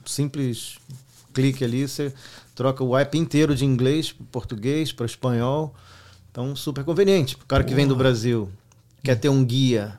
[0.04, 0.76] simples
[1.32, 2.12] clique ali, você
[2.54, 5.74] troca o app inteiro de inglês para português, para espanhol.
[6.30, 7.34] Então, super conveniente.
[7.36, 8.48] O cara que vem do Brasil
[9.02, 9.98] quer ter um guia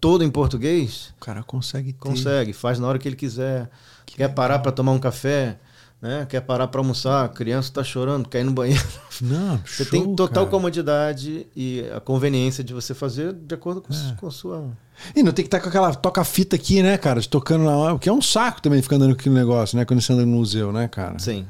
[0.00, 1.98] todo em português, O cara consegue ter.
[1.98, 3.70] Consegue, faz na hora que ele quiser.
[4.04, 5.58] quer parar para tomar um café,
[6.00, 6.26] né?
[6.28, 8.82] Quer parar para almoçar, a criança está chorando, quer ir no banheiro.
[9.20, 10.50] Não, Você show, tem total cara.
[10.50, 14.14] comodidade e a conveniência de você fazer de acordo com, É.
[14.18, 14.70] com a sua.
[15.14, 17.20] E não tem que estar com aquela toca-fita aqui, né, cara?
[17.20, 17.94] De Tocando na hora.
[17.94, 19.84] Porque é um saco também ficar andando aquele negócio, né?
[19.84, 21.18] Quando você anda no museu, né, cara?
[21.18, 21.46] Sim.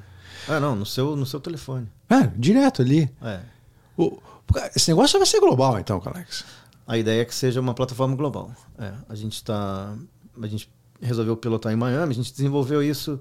[0.48, 1.88] Ah, não, no seu, no seu telefone.
[2.08, 3.10] É, direto ali.
[3.22, 3.40] É.
[3.96, 4.18] O-
[4.76, 6.44] esse negócio vai ser global, então, Alex.
[6.86, 8.52] A ideia é que seja uma plataforma global.
[8.78, 9.92] É, a gente está,
[10.40, 13.20] a gente resolveu pilotar em Miami, a gente desenvolveu isso.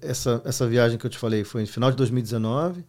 [0.00, 2.84] Essa, essa viagem que eu te falei foi no final de 2019.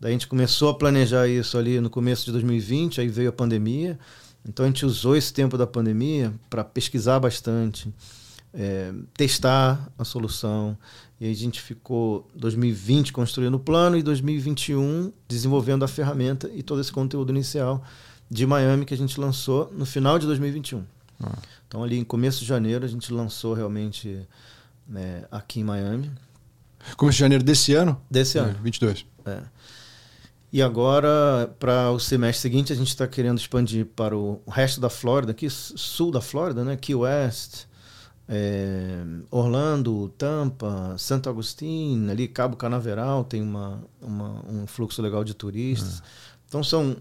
[0.00, 3.32] Daí a gente começou a planejar isso ali no começo de 2020, aí veio a
[3.32, 3.98] pandemia.
[4.46, 7.92] Então a gente usou esse tempo da pandemia para pesquisar bastante,
[8.52, 10.76] é, testar a solução.
[11.20, 16.62] E aí a gente ficou 2020 construindo o plano e 2021 desenvolvendo a ferramenta e
[16.62, 17.82] todo esse conteúdo inicial
[18.30, 20.84] de Miami que a gente lançou no final de 2021.
[21.22, 21.38] Ah.
[21.66, 24.20] Então ali em começo de janeiro a gente lançou realmente
[24.86, 26.10] né, aqui em Miami.
[26.96, 28.00] Começo de janeiro desse ano?
[28.10, 28.50] Desse ano.
[28.58, 29.06] É, 22.
[29.26, 29.40] É.
[30.52, 34.88] E agora, para o semestre seguinte, a gente está querendo expandir para o resto da
[34.88, 36.76] Flórida, aqui sul da Flórida, né?
[36.76, 37.64] Key West,
[38.28, 45.34] é, Orlando, Tampa, Santo Agostinho, ali Cabo Canaveral tem uma, uma- um fluxo legal de
[45.34, 46.02] turistas.
[46.48, 46.96] Então são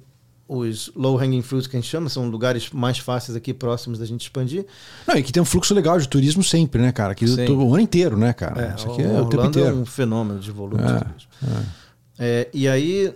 [0.58, 4.06] os low hanging fruits que a gente chama, são lugares mais fáceis aqui próximos da
[4.06, 4.66] gente expandir.
[5.08, 7.16] Não, e que tem um fluxo legal de turismo sempre, né, cara?
[7.18, 7.50] Sim.
[7.52, 8.74] o ano inteiro, né, cara?
[8.74, 9.76] É, Isso aqui é o tempo é inteiro.
[9.78, 11.30] um fenômeno de volume É, de turismo.
[12.20, 13.14] É, e aí,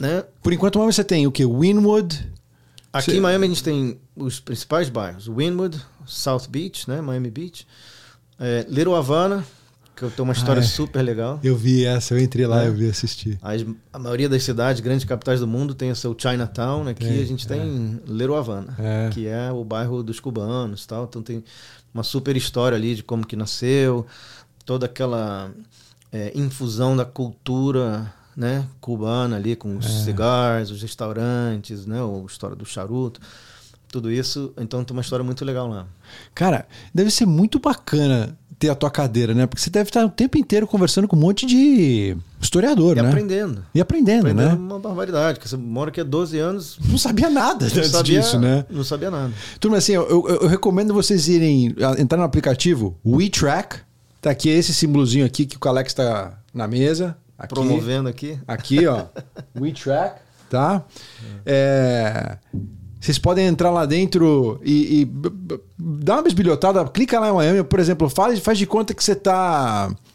[0.00, 1.44] né, Por enquanto, Miami, você tem o quê?
[1.46, 2.30] Winwood.
[2.92, 7.66] Aqui em Miami a gente tem os principais bairros: Wynwood, South Beach, né, Miami Beach,
[8.38, 9.44] é, Little Havana,
[10.02, 10.68] que eu tenho uma história Ah, é.
[10.68, 11.38] super legal.
[11.42, 12.68] Eu vi essa, eu entrei lá, É.
[12.68, 13.38] eu vi assistir.
[13.42, 16.88] As- a maioria das cidades, grandes capitais do mundo, tem o seu Chinatown.
[16.88, 19.10] Aqui Tem, a gente tem Little Havana, É.
[19.12, 21.04] que é o bairro dos cubanos, tal.
[21.04, 21.42] Então tem
[21.94, 24.06] uma super história ali de como que nasceu,
[24.64, 25.50] toda aquela
[26.12, 30.04] é, infusão da cultura né, cubana ali com os É.
[30.04, 33.20] cigarros, os restaurantes, né, a história do charuto,
[33.92, 34.52] tudo isso.
[34.58, 35.86] Então tem uma história muito legal lá.
[36.34, 39.44] Cara, deve ser muito bacana ter a tua cadeira, né?
[39.46, 43.08] Porque você deve estar o tempo inteiro conversando com um monte de historiador, E né?
[43.08, 43.64] aprendendo.
[43.74, 44.54] E aprendendo, Aprendendo né?
[44.54, 48.38] uma barbaridade, porque você mora aqui há 12 anos, Não sabia nada não sabia, disso,
[48.38, 48.64] né?
[48.70, 49.32] não sabia nada.
[49.58, 53.80] Turma, assim, eu, eu- eu recomendo vocês irem entrar no aplicativo WeTrack.
[54.20, 57.16] Tá aqui esse símbolozinho aqui que o Alex tá na mesa.
[57.36, 58.38] Aqui, Promovendo aqui.
[58.46, 59.06] Aqui, ó.
[59.60, 60.84] WeTrack, tá?
[61.44, 62.38] É,
[63.02, 65.08] vocês podem entrar lá dentro e, e
[65.76, 69.16] dar uma bisbilhotada, clica lá em Miami, por exemplo, faz, faz de conta que você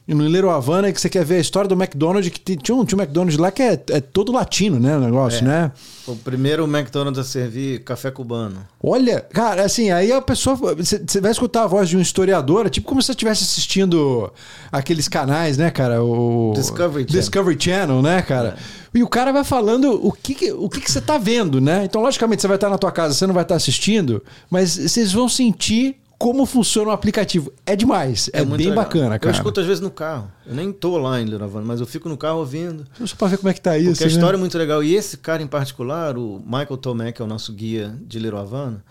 [0.07, 2.75] tá no Little Havana e que você quer ver a história do McDonald's, que tinha,
[2.75, 5.41] um, tinha um McDonald's lá que é, é todo latino, né, o negócio, É.
[5.47, 5.71] né?
[6.07, 8.57] O primeiro McDonald's a servir café cubano.
[8.81, 10.55] Olha, cara, assim, aí a pessoa.
[10.55, 14.31] Você vai escutar a voz de um historiador, é tipo como se você estivesse assistindo
[14.71, 16.01] aqueles canais, né, cara?
[16.01, 17.19] O Discovery Channel.
[17.21, 18.55] Discovery Channel, né, cara?
[18.93, 21.83] E o cara vai falando o que, que- o que, que você tá vendo, né?
[21.83, 25.11] Então, logicamente, você vai estar na tua casa, você não vai estar assistindo, mas vocês
[25.11, 27.53] vão sentir como funciona o aplicativo.
[27.65, 28.29] É demais.
[28.33, 28.83] É, muito bem legal.
[28.83, 29.35] bacana, cara.
[29.35, 30.31] Eu escuto às vezes no carro.
[30.45, 32.85] Eu nem tô lá em Little Havana, mas eu fico no carro ouvindo.
[33.05, 33.91] Só pra ver como é que tá isso.
[33.91, 34.13] Porque a né?
[34.13, 34.83] história é muito legal.
[34.83, 38.39] E esse cara em particular, o Michael Tomé, que é o nosso guia de Little
[38.39, 38.83] Havana,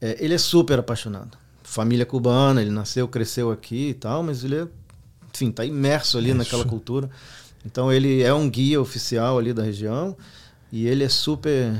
[0.00, 1.38] é, ele é super apaixonado.
[1.62, 4.68] Família cubana, ele nasceu, cresceu aqui e tal, mas ele é,
[5.34, 7.10] enfim, tá imerso ali naquela cultura.
[7.64, 10.16] Então ele é um guia oficial ali da região
[10.70, 11.74] e ele é super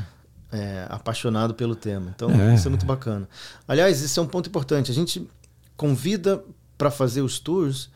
[0.52, 2.12] é, apaixonado pelo tema.
[2.14, 2.54] Então É.
[2.54, 3.28] isso é muito bacana.
[3.66, 4.90] Aliás, isso é um ponto importante.
[4.90, 5.28] A gente
[5.76, 6.42] convida
[6.76, 7.90] para fazer os tours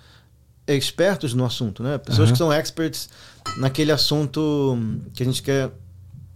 [0.66, 1.98] expertos no assunto, né?
[1.98, 2.32] Pessoas Aham.
[2.32, 3.08] que são experts
[3.58, 4.78] naquele assunto
[5.12, 5.70] que a gente quer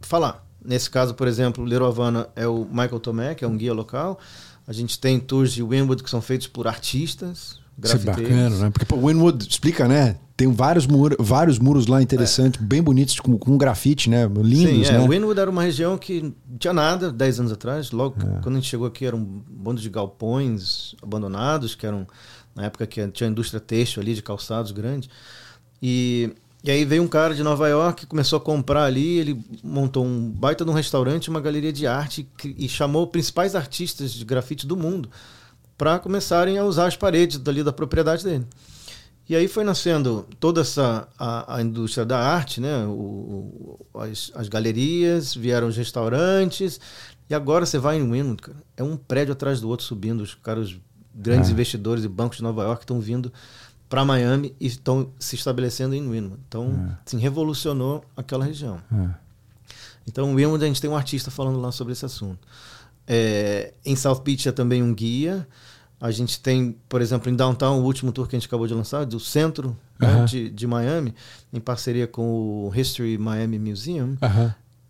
[0.01, 0.45] falar.
[0.65, 4.19] Nesse caso, por exemplo, Little Havana é o Michael Tomé, que é um guia local.
[4.67, 8.71] A gente tem tours de Wynwood que são feitos por artistas, Isso é bacana, né?
[8.71, 10.17] Porque o Winwood explica, né?
[10.37, 14.27] Tem vários, mur vários muros lá interessantes, bem bonitos, com, com grafite, né?
[14.27, 14.99] Lindos, Sim, é.
[14.99, 15.09] né?
[15.09, 17.91] Wynwood era uma região que não tinha nada 10 anos atrás.
[17.91, 18.41] Logo É.
[18.43, 22.07] quando a gente chegou aqui, era um bando de galpões abandonados, que eram
[22.55, 25.09] na época que tinha indústria têxtil ali, de calçados grande.
[25.81, 30.05] E, e aí veio um cara de Nova York, começou a comprar ali, ele montou
[30.05, 34.67] um baita de um restaurante, uma galeria de arte e chamou principais artistas de grafite
[34.67, 35.09] do mundo
[35.79, 38.47] para começarem a usar as paredes dali da propriedade dele.
[39.29, 42.85] E aí foi nascendo toda essa a, a indústria da arte, né?
[42.87, 42.91] O,
[43.93, 46.81] o- as, as galerias, vieram os restaurantes,
[47.29, 50.35] e agora você vai em Wynwood, cara, é um prédio atrás do outro subindo, os
[50.35, 50.77] caras,
[51.15, 51.53] grandes É.
[51.53, 53.33] investidores e bancos de Nova York estão vindo
[53.89, 56.41] para Miami e estão se estabelecendo em Wynwood.
[56.49, 58.81] Então, assim, revolucionou aquela região.
[58.93, 59.09] É.
[60.07, 62.47] Então, em Wynwood a gente tem um artista falando lá sobre esse assunto.
[63.09, 65.47] É, em South Beach é também um guia.
[66.01, 68.75] A gente tem, por exemplo, em Downtown, o último tour que a gente acabou de
[68.75, 71.15] lançar, do centro né, de, de Miami,
[71.53, 74.17] em parceria com o History Miami Museum,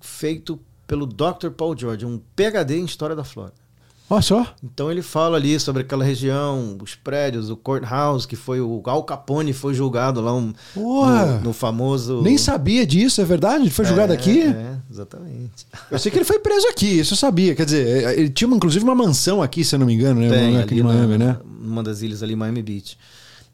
[0.00, 1.50] feito pelo Dr.
[1.56, 3.65] Paul George, um PhD em História da Flórida.
[4.08, 4.54] Olha só.
[4.62, 9.02] Então ele fala ali sobre aquela região, os prédios, o courthouse, que foi o Al
[9.02, 12.22] Capone foi julgado lá um, no, no famoso.
[12.22, 13.64] Nem sabia disso, é verdade?
[13.64, 14.42] Ele foi julgado É, aqui?
[14.42, 15.66] É, exatamente.
[15.90, 17.54] Eu sei que ele foi preso aqui, isso eu sabia.
[17.56, 20.28] Quer dizer, ele tinha uma- inclusive uma mansão aqui, se eu não me engano, né?
[20.30, 21.36] Tem, aqui de Miami, na- né?
[21.60, 22.96] numa das ilhas ali, Miami Beach.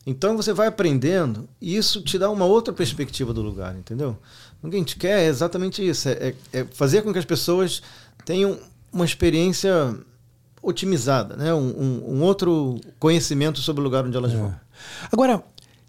[0.07, 4.19] Então você vai aprendendo e isso te dá uma outra perspectiva do lugar, entendeu?
[4.63, 7.25] O que a gente quer é exatamente isso: é, é- é fazer com que as
[7.25, 7.81] pessoas
[8.27, 8.59] tenham
[8.93, 9.95] uma experiência
[10.63, 11.53] otimizada, né?
[11.53, 14.55] Um, um- um outro conhecimento sobre o lugar onde elas vão.
[15.11, 15.43] Agora,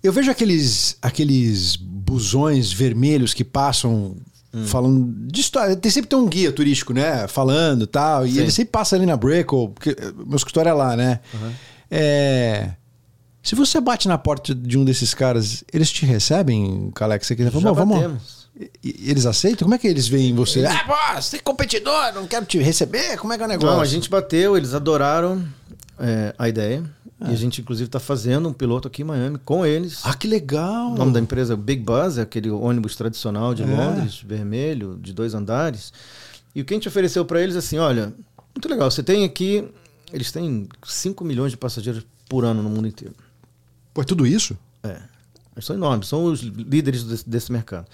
[0.03, 4.15] eu vejo aqueles, aqueles busões vermelhos que passam
[4.53, 4.65] Hum.
[4.65, 5.75] falando de história.
[5.75, 7.27] Tem sempre tem um guia turístico, né?
[7.27, 8.25] Falando e tal.
[8.25, 8.39] E Sim.
[8.39, 11.19] ele sempre passa ali na Brickell, porque meu escritório é lá, né?
[11.33, 11.51] Uhum.
[11.89, 12.71] É.
[13.41, 17.27] Se você bate na porta de um desses caras, eles te recebem, Calex?
[17.27, 17.95] Você quiser vamos, vamos.
[17.97, 18.42] batemos.
[18.83, 19.65] Eles aceitam?
[19.65, 20.63] Como é que eles veem você?
[20.65, 23.17] Ah, pô, você é competidor, não quero te receber?
[23.17, 23.75] Como é que é o negócio?
[23.75, 25.43] Não, a gente bateu, eles adoraram
[25.99, 26.83] é, a ideia.
[27.25, 30.01] E a gente, inclusive, está fazendo um piloto aqui em Miami com eles.
[30.03, 30.91] Ah, que legal!
[30.91, 33.65] O nome da empresa é Big Buzz, é aquele ônibus tradicional de É.
[33.65, 35.93] Londres, vermelho, de dois andares.
[36.53, 38.13] E o que a gente ofereceu para eles, assim, olha,
[38.53, 39.63] muito legal, você tem aqui,
[40.11, 43.15] eles têm 5 milhões de passageiros por ano no mundo inteiro.
[43.93, 44.57] Pô, é tudo isso?
[44.83, 44.97] É,
[45.55, 47.87] eles são enormes, são os líderes desse, desse mercado.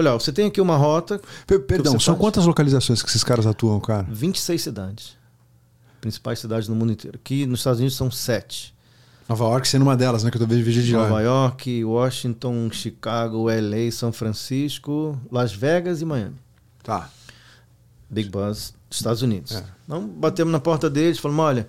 [0.00, 2.18] Falei, ó, você tem aqui uma rota, Per- Perdão, são faz?
[2.18, 4.06] quantas localizações que esses caras atuam, cara?
[4.10, 5.16] 26 cidades.
[6.00, 7.18] Principais cidades no mundo inteiro.
[7.22, 8.74] Aqui nos Estados Unidos são sete.
[9.28, 10.30] Nova York sendo uma delas, né?
[10.30, 11.20] Que eu tô vendo vídeo de Nova lá.
[11.20, 16.36] York, Washington, Chicago, LA, São Francisco, Las Vegas e Miami.
[16.82, 17.10] Tá.
[18.08, 19.52] Big Buzz, Estados Unidos.
[19.54, 19.62] É.
[19.84, 21.68] Então batemos na porta deles, falamos: olha,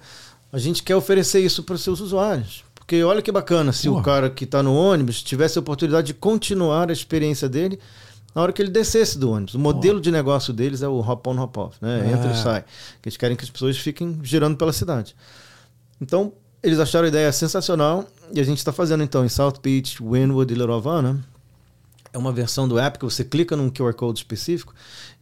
[0.54, 2.63] a gente quer oferecer isso para os seus usuários.
[2.76, 6.13] Porque olha que bacana se o cara que está no ônibus tivesse a oportunidade de
[6.13, 7.78] continuar a experiência dele
[8.34, 9.56] na hora que ele descesse do ônibus.
[9.56, 12.08] O modelo de negócio deles é o hop-on, hop-off, né?
[12.08, 12.12] É.
[12.13, 12.63] Entra e sai.
[13.02, 15.15] Que eles querem que as pessoas fiquem girando pela cidade.
[16.00, 20.02] Então, eles acharam a ideia sensacional e a gente está fazendo então em South Beach,
[20.02, 21.24] Wynwood e Little Havana.
[22.13, 24.74] É uma versão do app que você clica num QR Code específico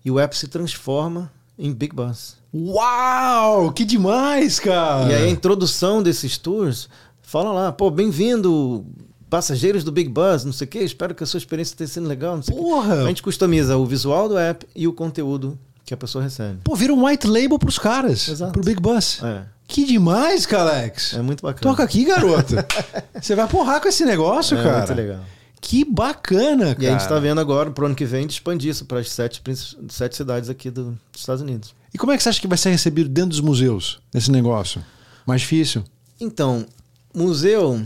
[0.03, 2.37] e o app se transforma em Big Bus.
[2.53, 3.71] Uau!
[3.71, 5.11] Que demais, cara!
[5.11, 6.89] E aí a introdução desses tours
[7.21, 8.85] fala lá, pô, bem-vindo,
[9.29, 12.07] passageiros do Big Bus, não sei o quê, espero que a sua experiência tenha sido
[12.07, 12.63] legal, não sei o quê.
[12.63, 13.03] Porra!
[13.03, 16.59] A gente customiza o visual do app e o conteúdo que a pessoa recebe.
[16.63, 18.27] Pô, vira um white label pros caras.
[18.27, 18.51] Exato.
[18.51, 19.21] Pro Big Bus.
[19.23, 21.13] É, Que demais, Calex!
[21.13, 21.61] é muito bacana.
[21.71, 22.53] Toca aqui, garoto.
[23.21, 24.77] Você vai porrar com esse negócio, é cara.
[24.79, 25.19] muito legal.
[25.61, 26.83] Que bacana, cara.
[26.83, 29.11] E a gente está vendo agora, pro ano que vem, de expandir isso para as
[29.11, 29.41] sete,
[29.89, 31.75] sete cidades aqui do- dos Estados Unidos.
[31.93, 34.81] E como é que você acha que vai ser recebido dentro dos museus, esse negócio?
[35.25, 35.83] Mais difícil?
[36.19, 36.65] Então,
[37.13, 37.81] museu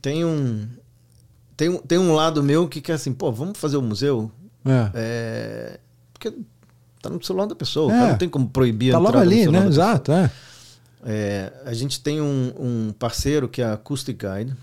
[0.00, 0.66] tem um
[1.56, 4.30] tem, um- tem um lado meu que quer assim, pô, vamos fazer o museu?
[4.64, 4.90] É.
[4.94, 5.80] É,
[6.12, 6.32] porque
[7.02, 8.10] tá no celular da pessoa, É.
[8.10, 9.66] não tem como proibir a tá logo entrada no ali, né?
[9.66, 10.30] Exato, é.
[11.04, 14.54] É, a gente tem um, um parceiro que é a Acoustic Guide,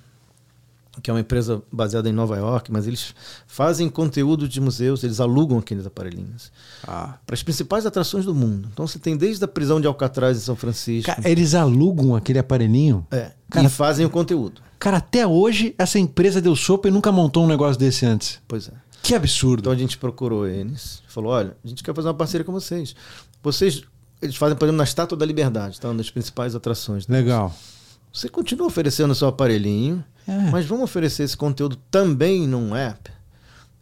[1.01, 3.13] que é uma empresa baseada em Nova York, mas eles
[3.47, 6.51] fazem conteúdo de museus, eles alugam aqueles aparelhinhos
[6.87, 7.15] Ah.
[7.25, 8.69] para as principais atrações do mundo.
[8.71, 11.13] Então você tem desde a prisão de Alcatraz em São Francisco.
[11.13, 13.05] Cara, eles alugam aquele aparelhinho?
[13.11, 13.31] É.
[13.55, 14.61] Cara- e fazem o conteúdo.
[14.77, 18.39] Cara, até hoje essa empresa deu sopa e nunca montou um negócio desse antes.
[18.47, 18.71] Pois é.
[19.01, 19.61] Que absurdo.
[19.61, 22.95] Então a gente procurou eles, falou: olha, a gente quer fazer uma parceria com vocês.
[23.41, 23.81] Vocês,
[24.21, 25.87] eles fazem, por exemplo, na Estátua da Liberdade, tá?
[25.89, 27.05] uma das principais atrações.
[27.05, 27.23] deles.
[27.23, 27.55] Legal.
[28.11, 30.49] Você continua oferecendo o seu aparelhinho, É.
[30.49, 33.11] mas vamos oferecer esse conteúdo também num app.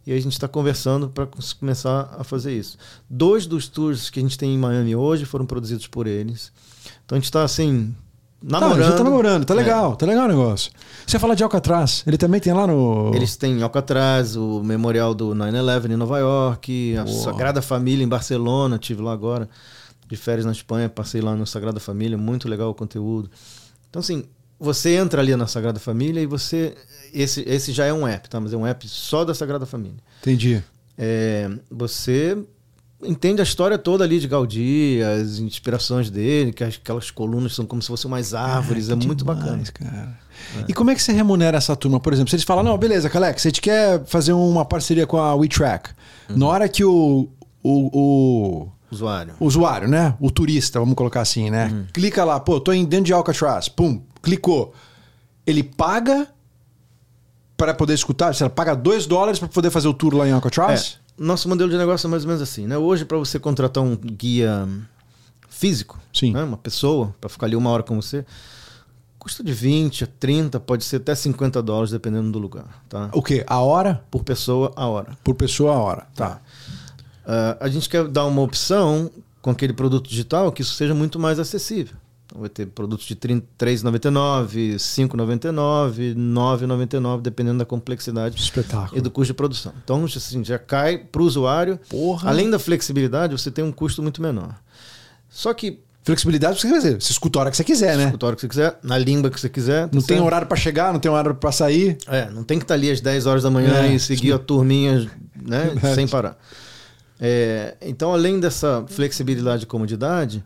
[0.06, 1.26] E aí a gente está conversando para
[1.58, 2.76] começar a fazer isso.
[3.08, 6.52] Dois dos tours que a gente tem em Miami hoje foram produzidos por eles.
[7.06, 7.94] Então a gente está assim
[8.48, 8.90] Tá, namorando.
[8.90, 9.56] já tá namorando, tá É.
[9.56, 10.70] legal, tá legal o negócio.
[11.06, 13.10] Você fala de Alcatraz, ele também tem lá no.
[13.14, 17.22] Eles têm Alcatraz, o memorial do 9-11 em Nova York, a Uau.
[17.22, 19.48] Sagrada Família em Barcelona, tive lá agora,
[20.08, 23.30] de férias na Espanha, passei lá no Sagrada Família, muito legal o conteúdo.
[23.88, 24.24] Então, assim,
[24.60, 26.74] você entra ali na Sagrada Família e você.
[27.12, 28.40] Esse, esse já é um app, tá?
[28.40, 29.98] Mas é um app só da Sagrada Família.
[30.20, 30.62] Entendi.
[30.98, 32.36] É, você
[33.06, 37.64] entende a história toda ali de Gaudí, as inspirações dele, que as- aquelas colunas são
[37.66, 39.62] como se fossem umas árvores, Ah, é que muito demais, bacana.
[39.72, 40.18] Cara.
[40.68, 41.98] E como é que você remunera essa turma?
[42.00, 45.34] Por exemplo, se eles falam, não, beleza, Calex, gente quer fazer uma parceria com a
[45.34, 45.90] WeTrack.
[46.30, 46.36] Uhum.
[46.38, 47.28] Na hora que o,
[47.62, 49.34] o, o Usuário.
[49.40, 50.14] usuário, né?
[50.20, 51.68] O turista, vamos colocar assim, né?
[51.72, 51.86] Uhum.
[51.92, 54.72] Clica lá, pô, tô em dentro de Alcatraz, pum, clicou.
[55.46, 56.28] Ele paga
[57.56, 60.32] para poder escutar, sei lá, paga 2 dólares para poder fazer o tour lá em
[60.32, 60.98] Alcatraz?
[61.00, 62.76] É, nosso modelo de negócio é mais ou menos assim, né?
[62.76, 64.68] Hoje, para você contratar um guia
[65.48, 66.32] físico, Sim.
[66.32, 66.42] né?
[66.42, 68.24] uma pessoa, para ficar ali uma hora com você,
[69.18, 73.08] custa de 20 a 30, pode ser até 50 dólares, dependendo do lugar, tá?
[73.12, 73.44] O quê?
[73.46, 74.04] A hora?
[74.10, 75.16] Por pessoa, a hora.
[75.22, 76.06] Por pessoa a hora.
[76.14, 76.40] Tá.
[77.24, 81.18] Ah, a gente quer dar uma opção com aquele produto digital que isso seja muito
[81.18, 81.96] mais acessível.
[82.36, 88.98] Vai ter produtos de R$ 3,99, R$ 5,99, R$ 9,99, dependendo da complexidade Espetáculo.
[88.98, 89.72] e do custo de produção.
[89.84, 91.78] Então, assim, já cai para o usuário.
[91.88, 92.28] Porra.
[92.28, 94.54] Além da flexibilidade, você tem um custo muito menor.
[95.30, 97.00] Só que, Flexibilidade você quer dizer.
[97.00, 98.04] Você escuta a hora que você quiser, né?
[98.06, 99.84] escuta a hora que você quiser, na língua que você quiser.
[99.88, 100.26] tá Não tem certo?
[100.26, 101.96] horário para chegar, não tem horário para sair.
[102.06, 103.94] É, não tem que estar ali às 10 horas da manhã É.
[103.94, 106.36] e seguir a turminha né, sem parar.
[107.18, 110.44] É, então, além dessa flexibilidade e comodidade,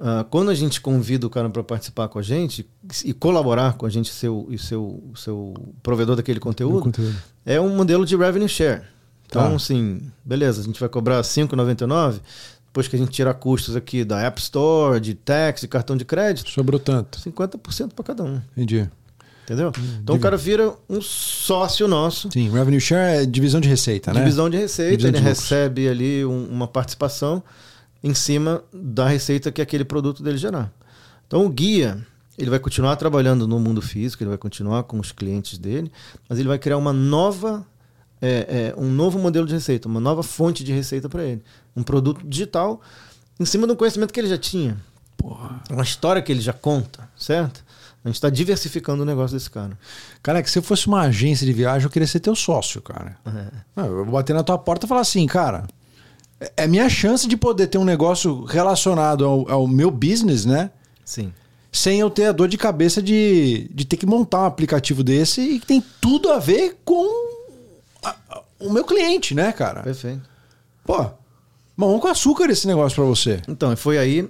[0.00, 2.66] ah, quando a gente convida o cara para participar com a gente
[3.04, 7.16] e colaborar com a gente ser o, e ser o provedor daquele conteúdo, conteúdo.
[7.44, 8.82] é um modelo de revenue share.
[9.26, 9.54] Então, Tá.
[9.56, 12.20] assim, beleza, a gente vai cobrar R$ 5,99,
[12.66, 16.04] depois que a gente tirar custos aqui da App Store, de tax, de cartão de
[16.04, 17.18] crédito, Sobrou tanto.
[17.20, 18.40] 50% para cada um.
[18.56, 18.88] Entendi.
[19.44, 19.72] Entendeu?
[20.02, 24.20] Então o cara vira um sócio nosso Sim, revenue share é divisão de receita, né?
[24.20, 27.42] Divisão de receita, Divisão ele de recebe ali um- uma participação
[28.02, 30.72] em cima da receita que aquele produto dele gerar.
[31.26, 32.04] Então o guia,
[32.38, 35.92] ele vai continuar trabalhando no mundo físico, ele vai continuar com os clientes dele,
[36.28, 37.66] mas ele vai criar uma nova,
[38.20, 41.42] é, é, um novo modelo de receita, uma nova fonte de receita para ele.
[41.76, 42.80] Um produto digital
[43.38, 44.76] em cima do conhecimento que ele já tinha.
[45.16, 45.62] Porra.
[45.70, 47.62] Uma história que ele já conta, certo?
[48.02, 49.78] A gente está diversificando o negócio desse cara.
[50.22, 53.18] Cara, que se eu fosse uma agência de viagem, eu queria ser teu sócio, cara.
[53.76, 55.66] Não, eu vou bater na tua porta e falar assim, cara.
[56.56, 60.70] É- minha chance de poder ter um negócio relacionado ao, ao meu business, né?
[61.04, 61.32] Sim.
[61.72, 65.40] Sem eu ter a dor de cabeça de, de ter que montar um aplicativo desse
[65.40, 67.04] e que tem tudo a ver com
[68.02, 69.82] a- a- o meu cliente, né, cara?
[69.82, 70.22] Perfeito.
[70.84, 71.06] Pô,
[71.76, 73.40] mamão com açúcar esse negócio pra você.
[73.46, 74.28] Então, foi aí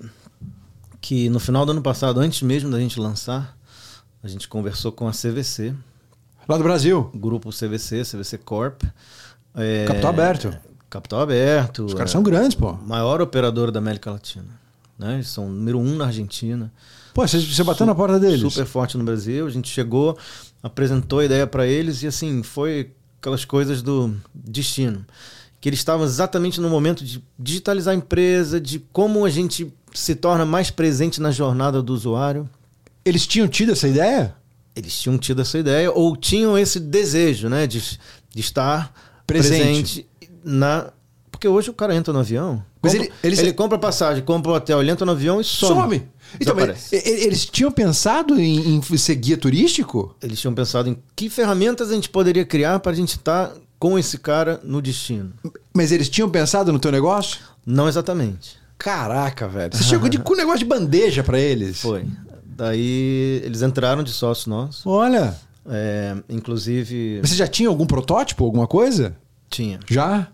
[1.00, 3.56] que no final do ano passado, antes mesmo da gente lançar,
[4.22, 5.74] a gente conversou com a CVC,
[6.48, 7.10] Lá do Brasil.
[7.14, 8.82] grupo CVC, CVC Corp.
[9.54, 10.56] é, Capital aberto.
[10.90, 11.84] Capital aberto.
[11.86, 12.72] Os caras é, são grandes, pô.
[12.72, 14.60] Maior operador da América Latina.
[14.98, 15.14] Né?
[15.14, 16.70] Eles são número um na Argentina.
[17.14, 18.40] Pô, você, você bateu na porta deles.
[18.40, 19.46] Super forte no Brasil.
[19.46, 20.18] A gente chegou,
[20.62, 25.06] apresentou a ideia para eles e assim, foi aquelas coisas do destino.
[25.60, 30.14] Que eles estavam exatamente no momento de digitalizar a empresa, de como a gente se
[30.14, 32.48] torna mais presente na jornada do usuário.
[33.04, 34.34] Eles tinham tido essa ideia?
[34.74, 38.92] Eles tinham tido essa ideia ou tinham esse desejo, né, de, de estar
[39.26, 39.58] Presente.
[39.58, 40.09] presente.
[40.44, 40.90] Na.
[41.30, 44.52] Porque hoje o cara entra no avião, Mas compra- ele- eles- ele compra passagem, compra
[44.52, 45.74] o hotel, ele entra no avião e some.
[45.80, 46.02] Some.
[46.38, 50.14] Então, mas eles tinham pensado em, em ser guia turístico?
[50.22, 53.98] Eles tinham pensado em que ferramentas a gente poderia criar para a gente estar com
[53.98, 55.32] esse cara no destino.
[55.74, 57.40] Mas eles tinham pensado no teu negócio?
[57.64, 58.58] Não exatamente.
[58.76, 59.74] Caraca, velho.
[59.74, 61.80] Você chegou de, com um negócio de bandeja pra eles?
[61.80, 62.04] Foi.
[62.44, 64.88] Daí eles entraram de sócio nosso.
[64.88, 65.34] Olha.
[65.66, 69.16] É, inclusive, Mas Você já tinha algum protótipo, alguma coisa?
[69.48, 69.80] tinha.
[69.88, 70.28] Já?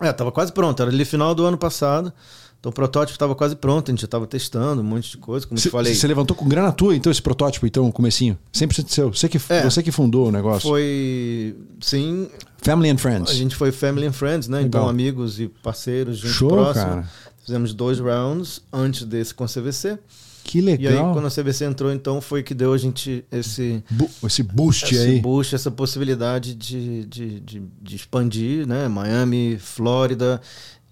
[0.00, 0.80] É, tava quase pronto.
[0.82, 2.12] Era ali final do ano passado.
[2.58, 3.90] Então o protótipo estava quase pronto.
[3.90, 5.94] A gente já estava testando um monte de coisa, como eu Você te falei.
[5.94, 8.38] você levantou com grana tua, então, esse protótipo, então, comecinho?
[8.52, 9.12] 100% seu.
[9.12, 9.62] Você que, É.
[9.62, 10.68] você que fundou o negócio.
[10.70, 11.54] Foi.
[11.80, 12.28] Sim,
[12.62, 13.30] Family and Friends.
[13.30, 14.62] a gente foi family and friends, né?
[14.62, 14.88] Então Legal.
[14.90, 16.84] amigos e parceiros, gente Show, próxima.
[16.86, 17.10] cara.
[17.44, 19.98] Fizemos dois rounds antes desse com a CVC.
[20.44, 21.12] Que E aí, legal.
[21.14, 25.04] quando a CVC entrou, então, foi que deu a gente esse, Bu- esse boost esse
[25.04, 25.20] aí.
[25.20, 28.86] boost, essa possibilidade de, de, de, de expandir, né?
[28.86, 30.40] Miami, Flórida.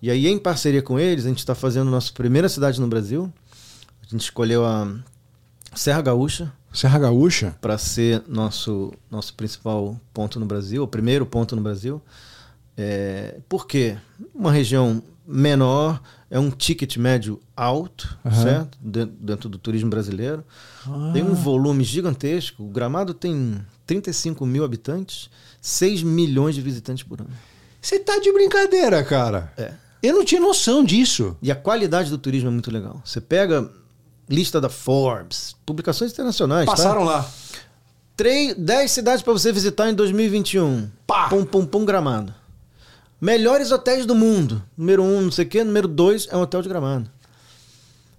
[0.00, 3.32] E aí, em parceria com eles, a gente está fazendo nossa primeira cidade no Brasil.
[4.02, 4.90] A gente escolheu a
[5.74, 7.54] Serra Gaúcha Serra Gaúcha?
[7.60, 12.00] para ser nosso, nosso principal ponto no Brasil, o primeiro ponto no Brasil.
[12.76, 13.96] É, por quê?
[14.34, 16.00] Uma região menor,
[16.30, 18.42] é um ticket médio alto, Aham.
[18.42, 18.78] certo?
[18.80, 20.44] Dentro, dentro do turismo brasileiro.
[21.12, 21.26] Tem Ah.
[21.26, 22.62] um volume gigantesco.
[22.64, 27.30] O Gramado tem 35 mil habitantes, 6 milhões de visitantes por ano.
[27.80, 29.52] Você tá de brincadeira, cara.
[29.56, 29.72] É.
[30.02, 31.36] Eu não tinha noção disso.
[31.40, 33.00] E a qualidade do turismo é muito legal.
[33.04, 33.68] Você pega
[34.28, 36.66] lista da Forbes, publicações internacionais.
[36.66, 36.72] tá?
[36.72, 37.28] Passaram lá.
[38.16, 40.88] Três, 10 cidades para você visitar em 2021.
[41.06, 41.28] Pá!
[41.28, 42.34] Pum, pum, pum, gramado.
[43.22, 44.60] Melhores hotéis do mundo.
[44.76, 45.62] Número um, não sei o quê.
[45.62, 47.08] Número dois é um hotel de gramado.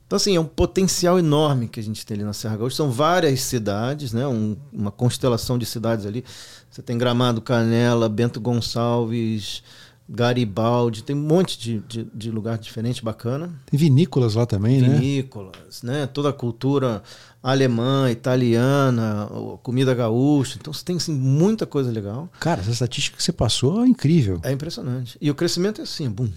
[0.08, 2.78] Então, assim, é um potencial enorme que a gente tem ali na Serra Gaúcha.
[2.78, 4.26] São várias cidades, né?
[4.26, 6.24] Um- uma constelação de cidades ali.
[6.72, 9.62] Você tem Gramado, Canela, Bento Gonçalves,
[10.08, 11.04] Garibaldi.
[11.04, 14.90] Tem um monte de, de, de lugar diferente, bacana Tem vinícolas lá também, né?
[14.90, 16.08] vinícolas, né?
[16.08, 17.02] Toda a cultura
[17.42, 19.30] alemã, italiana,
[19.62, 20.58] comida gaúcha.
[20.60, 22.30] Então você tem assim, muita coisa legal.
[22.40, 24.40] Cara, essa estatística que você passou é incrível.
[24.44, 25.18] É impressionante.
[25.20, 26.30] E o crescimento é assim, bum.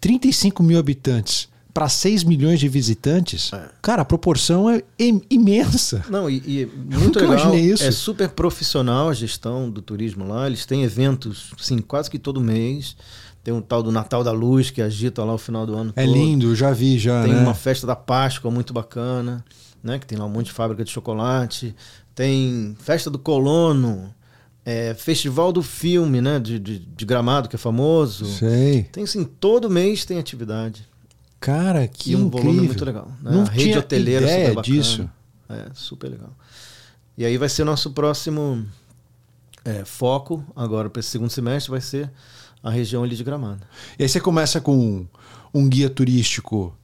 [0.00, 3.52] 35 mil habitantes para 6 milhões de visitantes.
[3.52, 3.68] É.
[3.82, 6.04] Cara, a proporção é im- imensa.
[6.08, 6.66] Não, e, e
[6.96, 7.54] muito Nunca legal.
[7.58, 7.82] isso.
[7.82, 10.46] É super profissional a gestão do turismo lá.
[10.46, 12.96] Eles têm eventos, sim, quase que todo mês.
[13.42, 16.04] Tem um tal do Natal da Luz que agita lá o final do ano É
[16.06, 16.14] todo.
[16.14, 17.40] lindo, já vi já, Tem né?
[17.40, 19.44] uma festa da Páscoa muito bacana,
[19.82, 19.98] né?
[19.98, 21.74] Que tem lá um monte de fábrica de chocolate.
[22.14, 24.14] Tem festa do colono,
[24.64, 26.38] é, festival do filme, né?
[26.38, 28.24] De, de, de Gramado, que é famoso.
[28.24, 28.84] Sei.
[28.84, 30.86] Tem assim, todo mês tem atividade.
[31.44, 32.42] Cara, que e um incrível.
[32.46, 33.06] volume muito legal.
[33.20, 33.30] Né?
[33.30, 34.76] Não a rede tinha hoteleira ideia super bacana.
[34.76, 35.10] disso.
[35.46, 36.34] É, super legal.
[37.18, 38.66] E aí vai ser nosso próximo
[39.62, 42.10] é, foco agora para esse segundo semestre, vai ser
[42.62, 43.60] a região ali de Gramado.
[43.98, 45.06] E aí você começa com
[45.52, 46.74] um guia turístico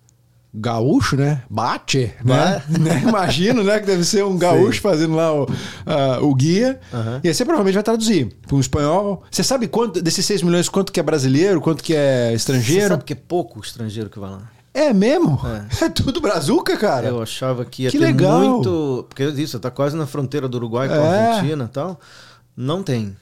[0.52, 1.42] gaúcho, né?
[1.48, 2.62] Bate, né?
[2.78, 3.02] né?
[3.06, 3.78] Imagino, né?
[3.78, 4.80] Que deve ser um gaúcho Sim.
[4.80, 5.46] fazendo lá o,
[5.86, 6.80] ah, o guia.
[6.92, 7.20] Aham.
[7.22, 9.22] E aí você provavelmente vai traduzir para um espanhol.
[9.30, 12.88] Você sabe quanto desses 6 milhões, quanto que é brasileiro, quanto que é Você estrangeiro?
[12.88, 14.42] sabe que é pouco estrangeiro que vai lá?
[14.74, 15.40] É mesmo?
[15.44, 15.60] É.
[15.86, 17.08] É, tudo brazuca, cara.
[17.08, 18.40] Eu achava que ia Que ter legal.
[18.40, 19.06] muito.
[19.08, 21.28] Porque isso, tá quase na fronteira do Uruguai com a É.
[21.32, 22.00] Argentina e tal.
[22.56, 23.16] Não tem.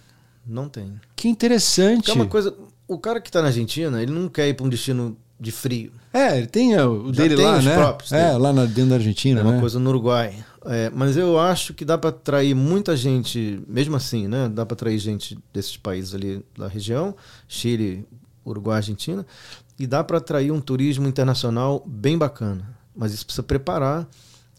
[0.46, 0.98] Não tem.
[1.14, 1.96] Que interessante.
[2.06, 2.54] Porque é uma coisa.
[2.86, 5.92] O cara que tá na Argentina, ele não quer ir para um destino de frio.
[6.12, 7.74] É, ele tem o Já dele tem lá, os né?
[7.76, 8.38] próprios é, dele.
[8.38, 9.60] lá na- dentro da Argentina, É uma né?
[9.60, 10.34] coisa no Uruguai.
[10.66, 14.48] É, mas eu acho que dá para atrair muita gente, mesmo assim, né?
[14.52, 17.14] Dá para atrair gente desses países ali da região,
[17.46, 18.04] Chile,
[18.44, 19.24] Uruguai, Argentina,
[19.78, 22.68] e dá para atrair um turismo internacional bem bacana.
[22.96, 24.08] Mas isso precisa preparar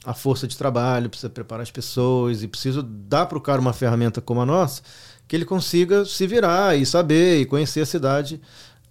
[0.06, 3.74] a força de trabalho, precisa preparar as pessoas e precisa dar para o cara uma
[3.74, 4.82] ferramenta como a nossa
[5.28, 8.42] que ele consiga se virar e saber e conhecer a cidade,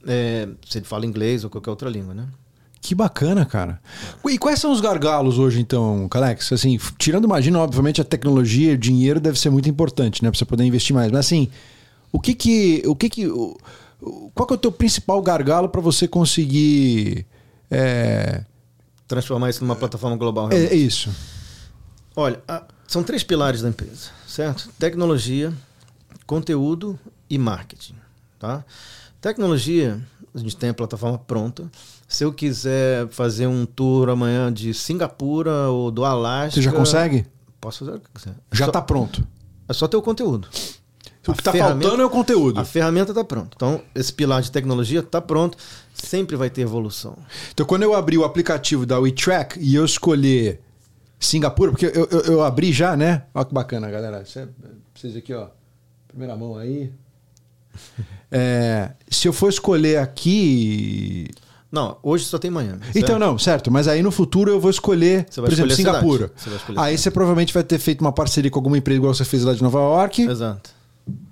[0.09, 2.27] é, se ele fala inglês ou qualquer outra língua, né?
[2.81, 3.81] Que bacana, cara.
[4.27, 6.53] E quais são os gargalos hoje, então, Calex?
[6.53, 10.31] Assim, tirando, imagina, obviamente, a tecnologia, o dinheiro deve ser muito importante, né?
[10.31, 11.11] Pra você poder investir mais.
[11.11, 11.49] Mas assim,
[12.13, 12.83] o que que.
[12.87, 13.27] O que que.
[13.27, 13.57] o-
[14.33, 17.27] qual que é o teu principal gargalo para você conseguir.
[17.71, 18.45] É,
[19.09, 20.47] Transformar isso numa plataforma global.
[20.47, 20.73] é, realmente.
[20.73, 21.11] é isso.
[22.15, 24.69] Olha, a- são três pilares da empresa, certo?
[24.79, 25.53] Tecnologia,
[26.27, 26.99] conteúdo
[27.29, 27.95] e marketing,
[28.39, 28.65] tá?
[29.21, 30.01] Tecnologia,
[30.35, 31.71] a gente tem a plataforma pronta.
[32.07, 36.53] Se eu quiser fazer um tour amanhã de Singapura ou do Alasca...
[36.55, 37.27] Você já consegue?
[37.61, 38.35] Posso fazer o que quiser.
[38.53, 39.27] Já só, tá pronto.
[39.69, 40.49] É só ter o conteúdo.
[41.27, 42.61] O que tá ferramenta- faltando é o conteúdo.
[42.61, 43.51] A ferramenta está pronta.
[43.57, 45.59] Então, esse pilar de tecnologia está pronto.
[45.93, 47.19] Sempre vai ter evolução.
[47.53, 50.63] Então, quando eu abrir o aplicativo da WeTrack e eu escolher
[51.19, 53.25] Singapura, porque eu, eu, eu abri já, né?
[53.35, 54.25] Olha que bacana, galera.
[54.25, 54.49] Você,
[54.95, 55.49] vocês aqui, ó.
[56.07, 56.93] Primeira mão aí.
[58.31, 61.29] É, se eu for escolher aqui.
[61.71, 62.81] Não, hoje só tem Miami.
[62.83, 62.97] certo?
[62.97, 63.71] Então, não, certo.
[63.71, 65.97] Mas aí no futuro eu vou escolher, por exemplo, escolher cidade.
[65.99, 66.33] Singapura.
[66.37, 69.25] Você escolher Aí você provavelmente vai ter feito uma parceria com alguma empresa igual você
[69.25, 70.71] fez lá de Nova York Exato.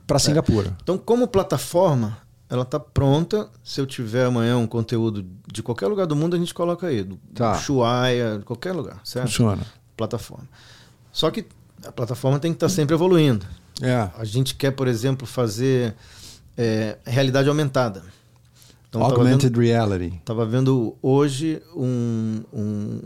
[0.07, 0.77] para Singapura.
[0.83, 2.19] Então, como plataforma,
[2.51, 3.49] ela está pronta.
[3.65, 7.03] Se eu tiver amanhã um conteúdo de qualquer lugar do mundo, a gente coloca aí.
[7.03, 7.53] Do Tá.
[7.57, 9.29] Ushuaia, de qualquer lugar, certo?
[9.29, 9.63] Funciona.
[9.97, 10.47] Plataforma.
[11.11, 11.47] Só que
[11.87, 13.47] a plataforma tem que estar sempre evoluindo.
[13.81, 14.09] É.
[14.19, 15.95] A gente quer, por exemplo, fazer
[16.57, 18.03] é, realidade aumentada.
[18.89, 20.21] Então, tava Augmented vendo, reality.
[20.25, 23.01] tava vendo hoje um- um-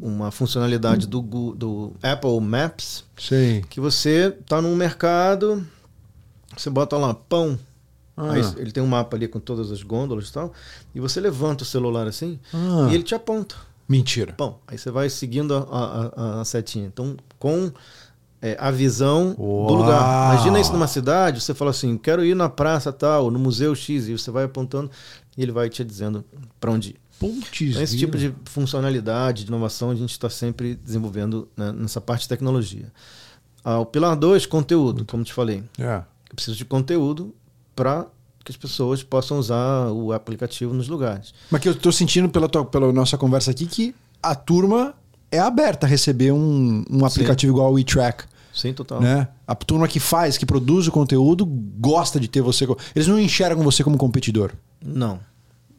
[0.00, 3.62] uma funcionalidade do, do Apple Maps Sei.
[3.68, 5.66] que você tá num mercado,
[6.56, 7.58] você bota lá pão,
[8.14, 10.52] Aí ele tem um mapa ali com todas as gôndolas e tal.
[10.94, 12.88] E você levanta o celular assim Ah.
[12.90, 13.56] e ele te aponta.
[13.88, 14.34] Mentira.
[14.36, 16.86] Bom, aí você vai seguindo a, a- a- a setinha.
[16.86, 17.72] Então, com
[18.42, 19.68] é, a visão Uau!
[19.68, 20.34] do lugar.
[20.34, 24.08] Imagina isso numa cidade, você fala assim, quero ir na praça tal, no museu X,
[24.08, 24.90] e você vai apontando
[25.38, 26.24] e ele vai te dizendo
[26.60, 26.96] para onde ir.
[27.20, 32.00] Putz, Então, esse tipo de funcionalidade, de inovação, a gente está sempre desenvolvendo né, nessa
[32.00, 32.92] parte de tecnologia.
[33.64, 35.62] Ah, o pilar 2, conteúdo, como te falei.
[35.78, 36.02] É.
[36.28, 37.32] Eu preciso de conteúdo
[37.76, 38.06] para
[38.44, 41.32] que as pessoas possam usar o aplicativo nos lugares.
[41.48, 44.92] Mas que eu tô sentindo pela, tua, pela nossa conversa aqui que a turma
[45.30, 48.24] é aberta a receber um, um aplicativo igual o WeTrack.
[48.52, 49.00] Sim, total.
[49.00, 49.28] Né?
[49.46, 52.66] A turma que faz, que produz o conteúdo, gosta de ter você.
[52.94, 54.52] Eles não enxergam você como competidor.
[54.84, 55.18] Não.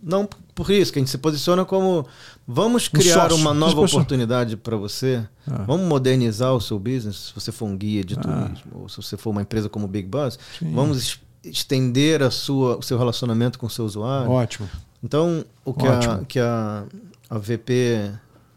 [0.02, 2.06] Não por isso que a gente se posiciona como
[2.46, 3.38] vamos Um criar sócio.
[3.38, 5.24] uma nova oportunidade para você.
[5.50, 5.64] Ah.
[5.66, 7.28] Vamos modernizar o seu business.
[7.28, 9.88] Se você for um guia de turismo ou se você for uma empresa como o
[9.88, 10.74] Big Buzz, Sim.
[10.74, 14.30] vamos es- estender a sua, o seu relacionamento com o seu usuário.
[14.32, 14.70] Ótimo.
[15.02, 16.26] Então, o que, a, Ótimo.
[16.26, 16.84] que a,
[17.30, 18.12] a VP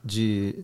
[0.04, 0.54] de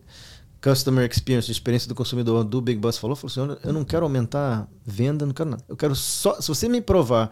[0.62, 4.04] Customer Experience, experiência do consumidor do Big Boss falou, falou assim, "Olha, eu não quero
[4.04, 5.64] aumentar venda, não quero nada.
[5.68, 7.30] Eu quero só, se você me provar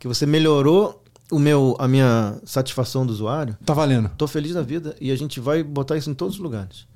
[0.00, 4.06] que você melhorou o meu, a minha satisfação do usuário, Tá valendo.
[4.06, 6.86] estou feliz da vida e a gente vai botar isso em todos os lugares.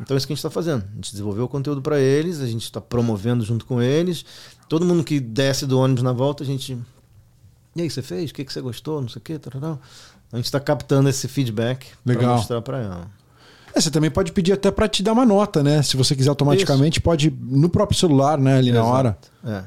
[0.00, 0.82] Então é isso que a gente está fazendo.
[0.90, 4.24] A gente desenvolveu o conteúdo para eles, a gente está promovendo junto com eles.
[4.68, 6.76] Todo mundo que desce do ônibus na volta, a gente.
[7.76, 8.30] E aí, você fez?
[8.32, 9.00] O que, que você gostou?
[9.00, 9.38] Não sei o quê.
[9.38, 9.78] tarará.
[10.32, 13.19] A gente está captando esse feedback para mostrar para ela.
[13.74, 15.82] É, você também pode pedir até para te dar uma nota, né?
[15.82, 18.58] Se você quiser automaticamente, pode no próprio celular, né?
[18.58, 18.92] Ali na Exato.
[18.92, 19.18] hora.
[19.44, 19.64] É.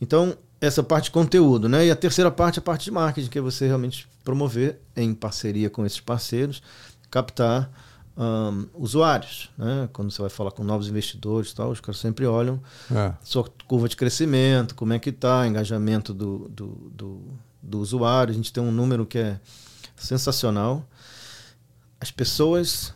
[0.00, 1.86] Então, essa parte de conteúdo, né?
[1.86, 5.12] E a terceira parte é a parte de marketing, que é você realmente promover, em
[5.12, 6.62] parceria com esses parceiros,
[7.10, 7.70] captar
[8.16, 9.50] ahn, usuários.
[9.58, 9.88] Né?
[9.92, 12.60] Quando você vai falar com novos investidores e tal, os caras sempre olham
[12.94, 13.12] É.
[13.24, 17.20] sua curva de crescimento, como é que está, engajamento do, do, do,
[17.62, 18.32] do usuário.
[18.32, 19.40] A gente tem um número que é
[19.96, 20.84] sensacional.
[22.00, 22.94] As pessoas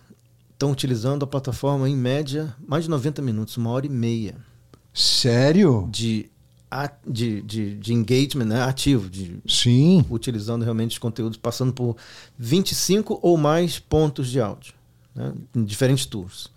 [0.56, 4.34] estão utilizando a plataforma em média mais de 90 minutos, uma hora e meia
[4.92, 5.86] Sério?
[5.90, 6.30] de,
[7.06, 10.04] de, de, de engagement né, ativo, de Sim.
[10.10, 11.96] utilizando realmente os conteúdos, passando por
[12.38, 14.72] 25 ou mais pontos de áudio,
[15.14, 16.48] né, em diferentes tours.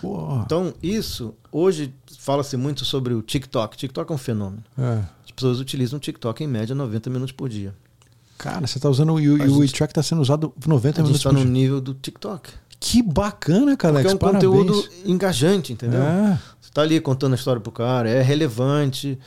[0.00, 0.40] Pô.
[0.44, 3.76] Então, isso, hoje fala-se muito sobre o TikTok.
[3.76, 4.62] TikTok é um fenômeno.
[4.78, 5.02] É.
[5.24, 7.74] As pessoas utilizam o TikTok em média 90 minutos por dia.
[8.38, 11.02] Cara, você tá usando o, o- e A o gente- WeTrack tá sendo usado 90
[11.02, 11.50] A gente minutos está por no dia.
[11.52, 12.48] nível do TikTok.
[12.80, 13.94] Que bacana, cara.
[13.94, 14.42] Porque é um Parabéns.
[14.50, 16.00] conteúdo engajante, entendeu?
[16.02, 19.18] É, Você está ali contando a história pro cara, é relevante,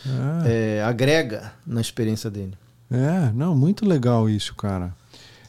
[0.43, 2.53] é, é, agrega na experiência dele.
[2.91, 3.31] é.
[3.35, 4.91] Não, muito legal isso, cara.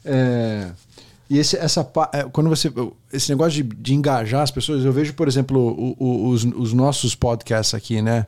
[0.05, 0.70] É,
[1.30, 1.80] e esse, essa,
[2.12, 2.70] é, quando você.
[3.11, 6.72] Esse negócio de, de engajar as pessoas, eu vejo, por exemplo, o- o- os, os
[6.74, 8.26] nossos podcasts aqui, né?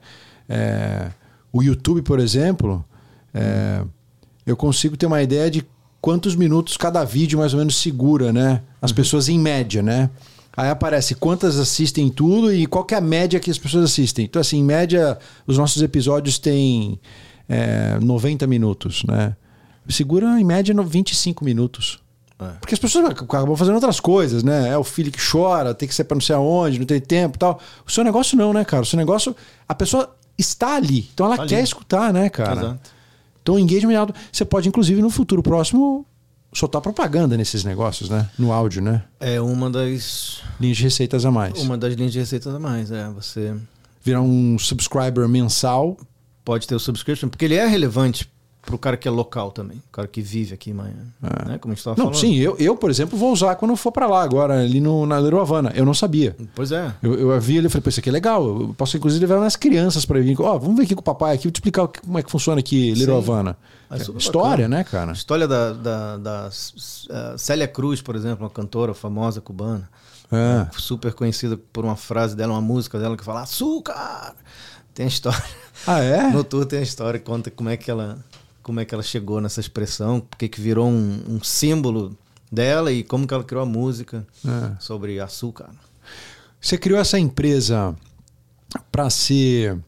[0.49, 1.11] É,
[1.53, 2.83] o YouTube, por exemplo,
[3.35, 3.83] é,
[4.47, 5.67] eu consigo ter uma ideia de
[6.01, 8.63] quantos minutos cada vídeo mais ou menos segura, né?
[8.81, 10.11] As pessoas em média, né?
[10.57, 14.25] Aí aparece quantas assistem tudo e qual é a média que as pessoas assistem.
[14.25, 16.99] Então, assim, em média, os nossos episódios têm
[17.49, 19.37] é, 90 minutos, né?
[19.89, 22.01] Segura em média no 25 minutos.
[22.39, 22.49] É.
[22.61, 24.71] Porque as pessoas acabam fazendo outras coisas, né?
[24.71, 27.37] É o filho que chora, tem que ser para não sei aonde, não tem tempo
[27.37, 27.61] e tal.
[27.87, 28.83] O seu negócio não, né, cara?
[28.83, 29.37] O seu negócio,
[29.69, 31.09] a pessoa está ali.
[31.13, 32.61] Então ela Tá quer escutar, né, cara?
[32.61, 32.96] Exato.
[33.47, 34.13] Então o engagement é alto.
[34.33, 36.05] Você pode, inclusive, no futuro próximo,
[36.53, 38.29] soltar propaganda nesses negócios, né?
[38.37, 39.05] No áudio, né?
[39.21, 41.57] É uma das, Linhas de receitas a mais.
[41.63, 42.91] uma das linhas de receitas a mais.
[42.91, 43.55] É, você
[44.03, 45.97] Virar um subscriber mensal.
[46.45, 48.29] pode ter o subscription, porque ele é relevante
[48.67, 50.97] para o cara que é local também, o cara que vive aqui em Miami.
[51.47, 51.57] Né?
[51.59, 52.21] Como a gente estava Não, falando.
[52.21, 55.19] sim, eu, eu, por exemplo, vou usar quando for para lá agora, ali no, na
[55.21, 55.73] Little Havana.
[55.75, 56.37] Eu não sabia.
[56.55, 56.93] Pois é.
[57.03, 58.45] Eu, eu vi ele e falei, pô, isso aqui é legal.
[58.45, 60.37] Eu posso, inclusive, levar umas crianças para vir.
[60.41, 62.59] Ó, vamos ver aqui com o papai aqui, vou te explicar como é que funciona
[62.59, 63.31] aqui, Little Sim.
[63.31, 63.57] Havana.
[63.89, 64.69] É História, bacana.
[64.79, 65.13] né, cara?
[65.13, 69.89] História da, da, da eh, Célia Cruz, por exemplo, uma cantora famosa cubana,
[70.33, 70.67] É.
[70.77, 74.35] super conhecida por uma frase dela, uma música dela que fala açúcar.
[74.93, 75.41] Tem a história.
[75.87, 76.31] Ah, é?
[76.33, 78.19] No tour tem a história conta como é que ela,
[78.67, 82.19] como é que ela chegou nessa expressão, porque que virou um, um símbolo
[82.51, 84.75] dela e como que ela criou a música É.
[84.81, 85.71] sobre açúcar.
[86.61, 87.95] Você criou essa empresa
[88.91, 89.79] para ser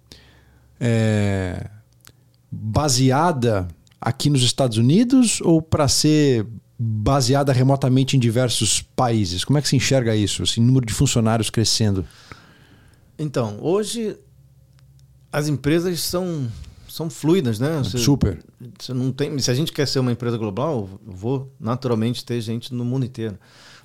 [0.78, 1.68] é,
[2.52, 3.66] baseada
[4.00, 6.46] aqui nos Estados Unidos ou para ser
[6.78, 9.44] baseada remotamente em diversos países?
[9.44, 10.44] Como é que se enxerga isso?
[10.44, 12.06] Esse número de funcionários crescendo?
[13.18, 14.16] Então, hoje
[15.32, 16.48] as empresas são
[16.88, 17.78] são fluidas, né?
[17.78, 18.38] Você- Super.
[18.78, 22.40] Você não tem, se a gente quer ser uma empresa global, eu vou naturalmente ter
[22.40, 23.38] gente no mundo inteiro.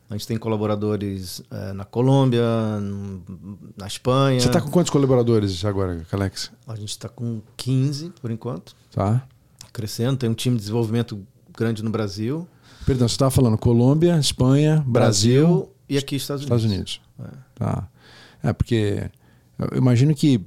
[0.10, 2.44] A gente tem colaboradores eh, na Colômbia,
[3.78, 4.40] na Espanha.
[4.40, 6.52] Você está com quantos colaboradores agora, Alex?
[6.68, 8.76] A gente está com 15 por enquanto.
[8.92, 9.26] Tá.
[9.72, 11.20] crescendo, tem um time de desenvolvimento
[11.58, 12.48] grande no Brasil.
[12.86, 16.62] Perdão, você estava falando Colômbia, Espanha, Brasil, Brasil e aqui Estados Unidos.
[16.64, 17.02] Estados Unidos.
[17.56, 17.88] Tá.
[18.44, 19.10] É, porque
[19.58, 20.40] eu imagino que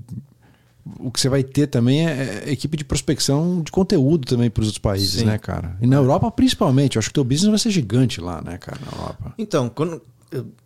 [0.99, 4.61] o que você vai ter também é é equipe de prospecção de conteúdo também para
[4.61, 5.27] os outros países, Sim.
[5.27, 5.77] né, cara?
[5.81, 6.97] E na Europa, principalmente.
[6.97, 9.35] Eu acho que o teu business vai ser gigante lá, né, cara, na Europa.
[9.37, 10.01] Então, quando,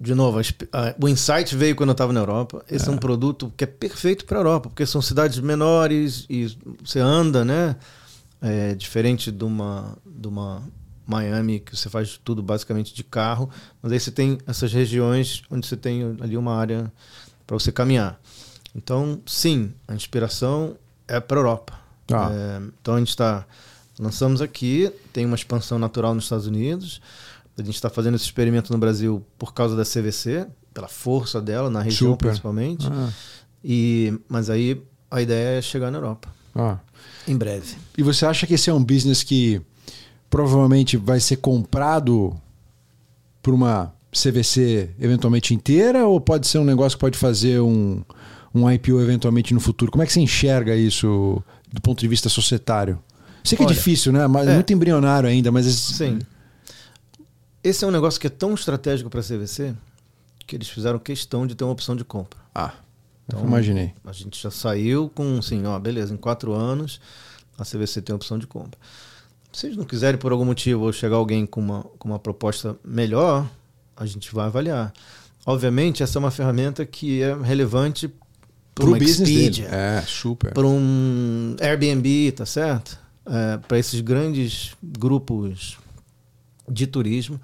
[0.01, 0.41] de novo,
[1.01, 2.65] o Insight veio quando eu estava na Europa.
[2.71, 2.93] Esse é.
[2.93, 7.45] um produto que é perfeito para a Europa, porque são cidades menores e você anda,
[7.45, 7.77] né?
[8.43, 10.63] É diferente de uma, de uma
[11.07, 13.51] Miami, que você faz tudo basicamente de carro,
[13.83, 16.91] mas aí você tem essas regiões onde você tem ali uma área
[17.47, 18.21] para você caminhar.
[18.75, 21.81] Então, sim, a inspiração é para a Europa.
[22.07, 22.31] Tá.
[22.33, 23.47] É, então a gente está
[23.99, 27.01] lançamos aqui, tem uma expansão natural nos Estados Unidos.
[27.59, 31.69] A gente está fazendo esse experimento no Brasil por causa da CVC, pela força dela
[31.69, 32.29] na região Super.
[32.29, 32.89] principalmente.
[32.91, 33.11] Ah,
[33.63, 36.79] E mas aí a ideia é chegar na Europa ah.
[37.29, 37.77] em breve.
[37.99, 39.61] E você acha que esse é um business que
[40.31, 42.35] provavelmente vai ser comprado
[43.43, 48.03] por uma CVC eventualmente inteira ou pode ser um negócio que pode fazer um,
[48.55, 49.91] um IPO eventualmente no futuro?
[49.93, 51.43] Como é que você enxerga isso
[51.73, 52.99] do ponto de vista societário?
[53.45, 54.27] Sei que é Olha, difícil, né?
[54.27, 54.55] Mas é.
[54.55, 56.19] muito embrionário ainda, mas esse- Sim.
[57.63, 59.75] Esse é um negócio que é tão estratégico para a CVC
[60.47, 62.39] que eles fizeram questão de ter uma opção de compra.
[62.55, 62.73] Ah,
[63.27, 63.93] Então, imaginei.
[64.05, 67.01] A gente já saiu com assim, ó, beleza, em quatro anos
[67.59, 68.79] a CVC tem a opção de compra.
[69.53, 72.77] Se eles não quiserem por algum motivo ou chegar alguém com uma, com uma proposta
[72.85, 73.49] melhor,
[73.97, 74.93] a gente vai avaliar.
[75.47, 78.11] Obviamente, essa é uma ferramenta que é relevante
[78.81, 79.11] para uma dele.
[79.11, 80.53] Expedia, É, super.
[80.53, 82.99] para um Airbnb, tá certo?
[83.27, 85.79] É, para esses grandes grupos
[86.69, 87.41] de turismo,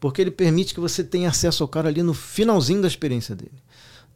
[0.00, 3.52] porque ele permite que você tenha acesso ao cara ali no finalzinho da experiência dele.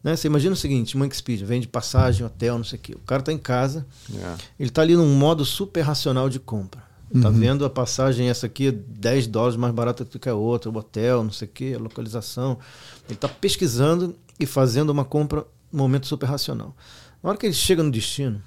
[0.02, 0.14] Né?
[0.16, 2.94] Você imagina o seguinte, uma Expedia vende passagem, hotel, não sei o quê.
[2.94, 4.34] O cara está em casa, É.
[4.58, 6.82] ele está ali num modo super racional de compra.
[7.22, 7.34] Tá Uhum.
[7.34, 10.76] vendo a passagem, essa aqui é 10 dólares mais barata do que a outra, o
[10.76, 12.58] hotel, não sei o quê, a localização.
[13.06, 16.76] Ele está pesquisando e fazendo uma compra momento super racional.
[17.22, 18.42] Na hora que ele chega no destino,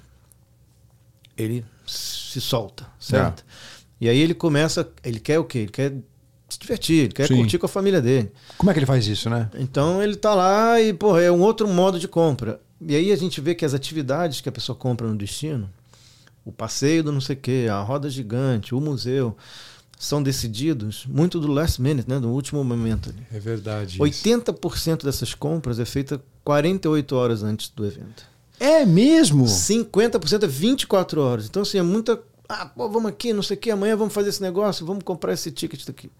[1.36, 3.44] ele se solta, certo?
[4.00, 5.58] E aí ele começa, ele quer o quê?
[5.58, 5.92] Ele quer
[6.48, 7.36] se divertir, ele quer Sim.
[7.36, 8.32] curtir com a família dele.
[8.56, 9.50] Como é que ele faz isso, né?
[9.54, 12.60] Então ele tá lá e, porra, é um outro modo de compra.
[12.80, 15.70] E aí a gente vê que as atividades que a pessoa compra no destino,
[16.44, 19.36] o passeio do não sei o quê, a roda gigante, o museu,
[20.00, 23.14] são decididos muito do last minute, né, do último momento.
[23.30, 23.98] É verdade.
[23.98, 28.24] 80% dessas compras é feita 48 horas antes do evento.
[28.58, 29.44] É mesmo?
[29.44, 31.44] 50% é 24 horas.
[31.44, 32.18] Então, assim, é muita.
[32.48, 35.34] Ah, pô, vamos aqui, não sei o que, amanhã vamos fazer esse negócio, vamos comprar
[35.34, 36.10] esse ticket daqui.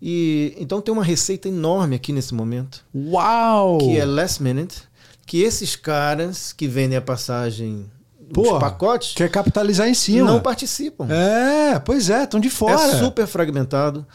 [0.00, 3.78] E então tem uma receita enorme aqui nesse momento, Uau!
[3.78, 4.82] que é last minute,
[5.26, 7.84] que esses caras que vendem a passagem,
[8.32, 10.26] Porra, os pacotes, Quer capitalizar em cima.
[10.30, 11.06] não participam.
[11.10, 12.80] É, pois é, estão de fora.
[12.80, 14.06] É super fragmentado.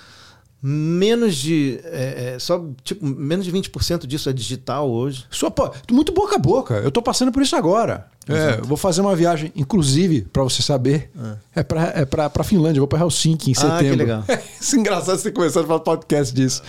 [0.61, 1.79] Menos de.
[1.85, 5.25] é, é, só, tipo, menos de 20% disso é digital hoje.
[5.31, 6.73] Só, pô, muito boca a boca.
[6.75, 8.07] Eu tô passando por isso agora.
[8.27, 11.09] É, vou fazer uma viagem, inclusive, pra você saber,
[11.55, 12.77] é, pra, é pra, pra Finlândia.
[12.77, 13.89] Eu vou pra Helsinki em Ah, setembro.
[13.91, 14.23] que legal.
[14.59, 16.61] isso é engraçado você começar a falar podcast disso.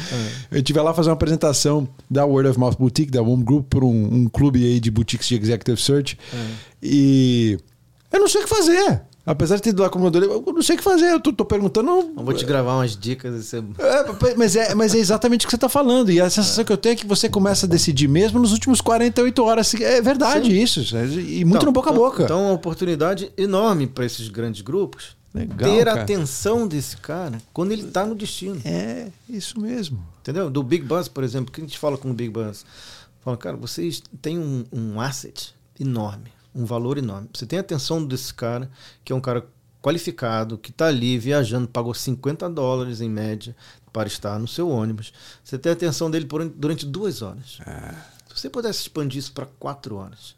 [0.50, 3.84] Eu tive lá fazer uma apresentação da Word of Mouth Boutique, da Home Group, por
[3.84, 6.16] um, um clube aí de boutiques de Executive Search.
[6.82, 7.58] E
[8.12, 9.02] eu não sei o que fazer.
[9.24, 11.12] Apesar de ter ido lá como modelo, eu não sei o que fazer.
[11.12, 11.90] Eu tô, tô perguntando.
[11.90, 13.44] Eu vou te gravar umas dicas.
[13.44, 13.58] Você...
[13.58, 16.10] É, mas, é, mas é exatamente o que você está falando.
[16.10, 18.80] E a sensação que eu tenho é que você começa a decidir mesmo nos últimos
[18.80, 19.74] 48 horas.
[19.74, 20.62] É verdade Sim.
[20.62, 20.96] isso.
[20.96, 22.22] E muito Então, no boca a então- boca.
[22.24, 26.00] Então, é uma oportunidade enorme para esses grandes grupos Legal, ter cara.
[26.00, 28.60] a atenção desse cara quando ele está no destino.
[28.64, 30.02] É, isso mesmo.
[30.22, 30.50] Entendeu?
[30.50, 32.64] Do Big Buzz, por exemplo, que a gente fala com o Big Buzz?
[33.22, 37.28] Fala, cara, vocês têm um, um asset enorme, um valor enorme.
[37.34, 38.70] Você tem a atenção desse cara,
[39.04, 39.46] que é um cara
[39.82, 43.56] qualificado, que está ali viajando, pagou 50 dólares em média
[43.92, 45.12] para estar no seu ônibus.
[45.42, 47.58] Você tem a atenção dele por- durante duas horas.
[48.28, 50.34] Se você pudesse expandir isso para quatro horas,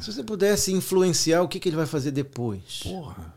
[0.00, 3.34] se você pudesse influenciar o que, que ele vai fazer depois, Porra.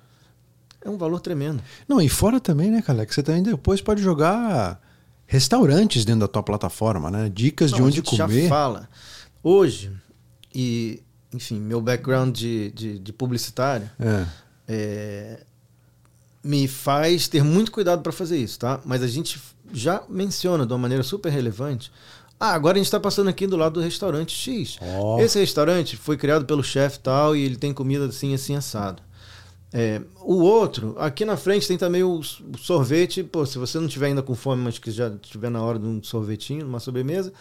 [0.81, 1.61] é um valor tremendo.
[1.87, 3.05] Não, e fora também, né, cara?
[3.05, 4.79] Que você também depois pode jogar
[5.27, 7.29] restaurantes dentro da tua plataforma, né?
[7.33, 8.43] Dicas de Não, a onde gente comer.
[8.43, 8.89] Já fala.
[9.43, 9.91] Hoje,
[10.53, 11.01] e,
[11.35, 14.25] enfim, meu background de, de, de publicitário É.
[14.67, 15.39] é,
[16.43, 18.79] me faz ter muito cuidado para fazer isso, tá?
[18.85, 19.41] Mas a gente
[19.73, 21.91] já menciona de uma maneira super relevante.
[22.39, 24.77] Ah, agora a gente está passando aqui do lado do restaurante X.
[24.81, 25.19] Ó.
[25.19, 29.01] Esse restaurante foi criado pelo chefe tal e ele tem comida assim, assim, assado.
[29.73, 32.21] É, o outro, aqui na frente tem também o
[32.59, 33.23] sorvete.
[33.23, 35.85] Pô, se você não tiver ainda com fome, mas que já estiver na hora de
[35.85, 37.33] um sorvetinho, uma sobremesa,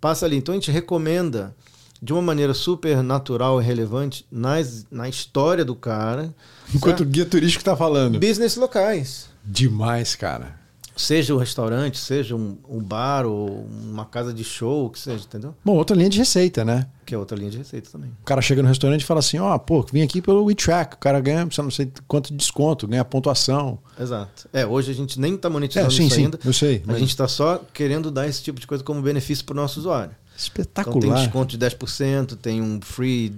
[0.00, 0.36] passa ali.
[0.36, 1.54] Então a gente recomenda
[2.02, 6.34] de uma maneira super natural e relevante nas, na história do cara.
[6.74, 7.08] Enquanto certo?
[7.08, 8.18] o guia turístico tá falando.
[8.18, 9.28] Business locais.
[9.44, 10.58] Demais, cara.
[10.96, 15.24] Seja um restaurante, seja um, um bar ou uma casa de show, o que seja,
[15.24, 15.54] entendeu?
[15.64, 16.86] Bom, outra linha de receita, né?
[17.06, 18.10] Que é outra linha de receita também.
[18.20, 20.96] O cara chega no restaurante e fala assim: ó, pô, vim aqui pelo WeTrack.
[20.96, 23.78] O cara ganha, você não sei quanto de desconto, ganha pontuação.
[23.98, 24.46] Exato.
[24.52, 26.38] É, hoje a gente nem está monetizando É, sim, isso sim, ainda.
[26.44, 29.42] eu sei, A mas- gente está só querendo dar esse tipo de coisa como benefício
[29.46, 30.14] para o nosso usuário.
[30.40, 30.96] Espetacular.
[30.98, 33.32] Então tem desconto de 10%, tem um free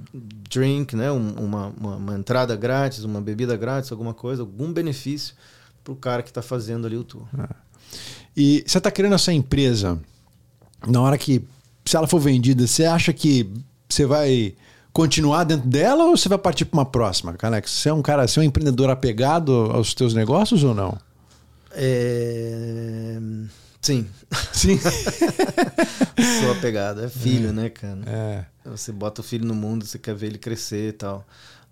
[0.50, 1.10] drink, né?
[1.10, 5.34] Um- uma, uma, uma entrada grátis, uma bebida grátis, alguma coisa, algum benefício
[5.82, 7.24] para o cara que está fazendo ali o tour.
[8.36, 9.98] E você está criando essa empresa,
[10.86, 11.42] na hora que,
[11.84, 13.50] se ela for vendida, você acha que
[13.88, 14.54] você vai
[14.92, 17.70] continuar dentro dela ou você vai partir para uma próxima, Canex?
[17.70, 20.96] Você é um cara, você é um empreendedor apegado aos teus negócios ou não?
[21.72, 23.18] É...
[23.82, 24.06] Sim,
[24.52, 24.78] Sim.
[26.40, 27.02] sou apegado.
[27.04, 27.98] É filho, né, cara?
[28.06, 28.44] é.
[28.70, 31.26] Você bota o filho no mundo, você quer ver ele crescer e tal.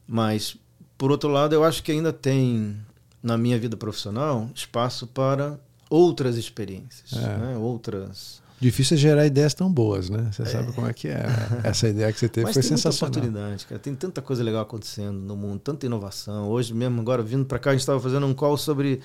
[0.09, 0.57] Mas,
[0.99, 2.77] por outro lado, eu acho que ainda tem,
[3.23, 5.57] na minha vida profissional, espaço para
[5.89, 7.37] outras experiências, É.
[7.39, 7.57] né?
[7.57, 8.41] outras.
[8.61, 10.29] Difícil é gerar ideias tão boas, né?
[10.33, 11.23] Você sabe como é que é.
[11.27, 11.61] né?
[11.65, 13.11] Essa ideia que você teve Mas foi tem muita sensacional.
[13.19, 13.79] oportunidade, cara.
[13.79, 16.49] Tem tanta coisa legal acontecendo no mundo, tanta inovação.
[16.49, 19.01] Hoje mesmo, agora vindo para cá, a gente estava fazendo um call sobre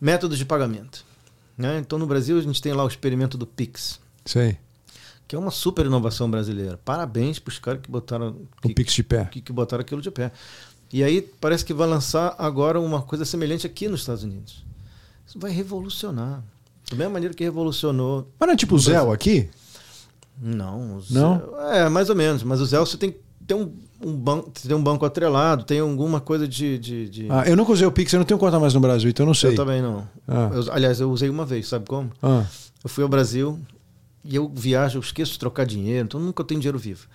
[0.00, 1.04] métodos de pagamento.
[1.62, 1.78] Né?
[1.78, 4.58] Então, no Brasil, a gente tem lá o experimento do Pix, Sei.
[5.28, 6.76] que é uma super inovação brasileira.
[6.84, 9.26] Parabéns para os caras que botaram O que, Pix de pé.
[9.26, 10.32] que, que botaram aquilo de pé.
[10.92, 14.64] E aí parece que vai lançar agora uma coisa semelhante aqui nos Estados Unidos.
[15.24, 16.42] Isso vai revolucionar.
[16.90, 18.28] Da mesma maneira que revolucionou.
[18.40, 19.48] Mas não é tipo o Zé aqui?
[20.40, 21.60] Não, o Não?
[21.70, 22.42] É, mais ou menos.
[22.42, 23.72] Mas o Zé você tem que ter um,
[24.04, 26.78] um banco, tem um banco atrelado, tem alguma coisa de.
[26.78, 29.08] de, de- Ah, eu nunca usei o Pix, eu não tenho conta mais no Brasil,
[29.10, 29.50] então eu não sei.
[29.50, 30.06] eu também não.
[30.26, 30.50] Ah.
[30.52, 32.10] Eu- aliás, eu usei uma vez, sabe como?
[32.22, 32.44] Ah,
[32.84, 33.58] Eu fui ao Brasil
[34.24, 37.06] e eu viajo, eu esqueço de trocar dinheiro, então nunca tenho dinheiro vivo.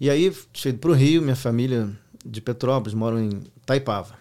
[0.00, 1.88] E aí, cheguei para o Rio, minha família
[2.24, 4.14] de Petrópolis mora em Taipava.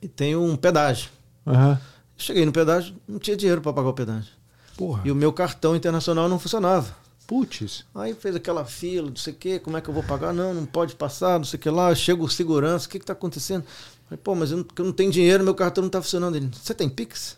[0.00, 1.10] E tem um pedágio.
[1.46, 1.78] aham.
[2.20, 4.30] Cheguei no pedágio, não tinha dinheiro para pagar o pedágio.
[4.76, 5.02] Porra.
[5.04, 6.92] E o meu cartão internacional não funcionava.
[7.28, 7.84] Putz.
[7.94, 10.32] Aí fez aquela fila, não sei o quê, como é que eu vou pagar?
[10.32, 11.94] Não, não pode passar, não sei o que lá.
[11.94, 13.64] Chega o segurança, o que está acontecendo?
[14.08, 16.36] Falei, pô, mas eu não, eu não tenho dinheiro, meu cartão não está funcionando.
[16.36, 17.36] Ele, você tem Pix?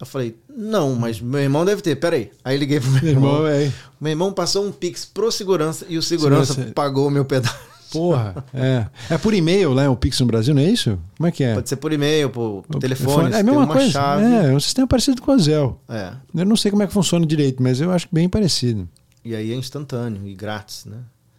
[0.00, 2.32] Eu falei, não, mas meu irmão deve ter, peraí.
[2.42, 3.34] Aí liguei pro meu Meu irmão.
[3.34, 3.72] irmão, é.
[4.00, 7.54] Meu irmão passou um Pix pro segurança e o segurança Segurança- pagou o meu pedaço.
[7.98, 8.44] Porra.
[8.52, 8.86] É.
[9.10, 9.88] É por e-mail, né?
[9.88, 10.98] O Pix no Brasil, não é isso?
[11.16, 11.54] Como é que é?
[11.54, 13.90] Pode ser por e-mail, por telefone, É a mesma coisa.
[13.90, 14.24] chave.
[14.24, 15.80] É, é um sistema parecido com o Zell.
[15.88, 16.12] É.
[16.34, 18.88] Eu não sei como é que funciona direito, mas eu acho bem parecido.
[19.24, 20.98] E aí é instantâneo e grátis, né?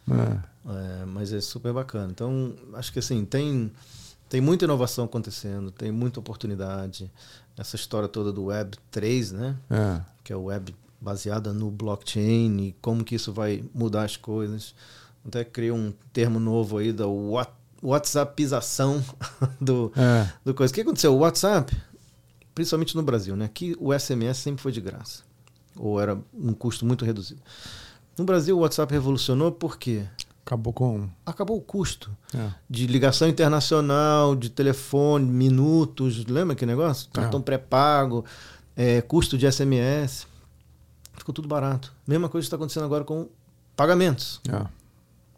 [0.10, 0.56] É.
[0.68, 2.08] É, mas é super bacana.
[2.12, 3.72] Então, acho que assim, tem,
[4.28, 7.12] tem muita inovação acontecendo, tem muita oportunidade.
[7.58, 9.56] Essa história toda do Web 3, né?
[9.70, 10.01] É.
[10.24, 14.74] Que é o web baseada no blockchain e como que isso vai mudar as coisas.
[15.28, 17.52] Até criei um termo novo aí da What-
[17.82, 19.04] WhatsAppização
[19.60, 20.30] do, É.
[20.44, 20.72] do coisa.
[20.72, 21.14] O que aconteceu?
[21.14, 21.76] O WhatsApp,
[22.54, 23.46] principalmente no Brasil, né?
[23.46, 25.24] Aqui o SMS sempre foi de graça.
[25.78, 27.42] Ou era um custo muito reduzido.
[28.18, 30.04] No Brasil, o WhatsApp revolucionou porque
[30.46, 31.10] Acabou com.
[31.26, 32.50] acabou o custo É.
[32.70, 36.24] de ligação internacional, de telefone, minutos.
[36.26, 37.10] Lembra que negócio?
[37.12, 38.24] Cartão pré-pago,
[38.76, 40.28] é, custo de SMS.
[41.18, 41.92] Ficou tudo barato.
[42.08, 43.28] Mesma coisa está acontecendo agora com
[43.76, 44.40] pagamentos.
[44.48, 44.66] É.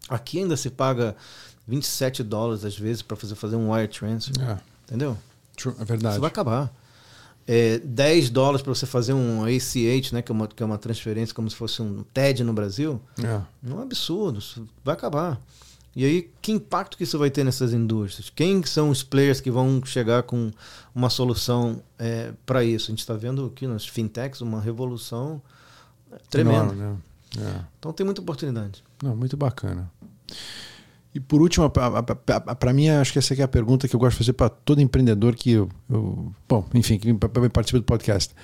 [0.10, 1.16] Aqui ainda se paga
[1.68, 4.34] 27 dólares às vezes para fazer, fazer um wire transfer.
[4.42, 4.58] É.
[4.86, 5.18] Entendeu?
[5.80, 6.16] É verdade.
[6.16, 6.72] Isso vai acabar.
[7.46, 10.78] É, 10 dólares para você fazer um ACH, né, que, é uma, que é uma
[10.78, 13.02] transferência como se fosse um TED no Brasil.
[13.20, 13.42] É.
[13.64, 15.40] Não é um absurdo, isso vai acabar.
[15.96, 18.30] E aí, que impacto que isso vai ter nessas indústrias?
[18.30, 20.52] Quem são os players que vão chegar com
[20.94, 21.82] uma solução
[22.46, 22.86] para isso?
[22.86, 25.42] A gente está vendo aqui nas fintechs uma revolução
[26.30, 26.58] tremenda.
[26.58, 26.98] Enorme, né?
[27.38, 27.62] É.
[27.80, 28.84] Então tem muita oportunidade.
[29.04, 29.92] Não, muito bacana.
[31.14, 34.12] E por último, para mim, acho que essa aqui é a pergunta que eu gosto
[34.14, 37.12] de fazer para todo empreendedor que eu, eu- bom, enfim, que
[37.50, 38.36] participa do podcast.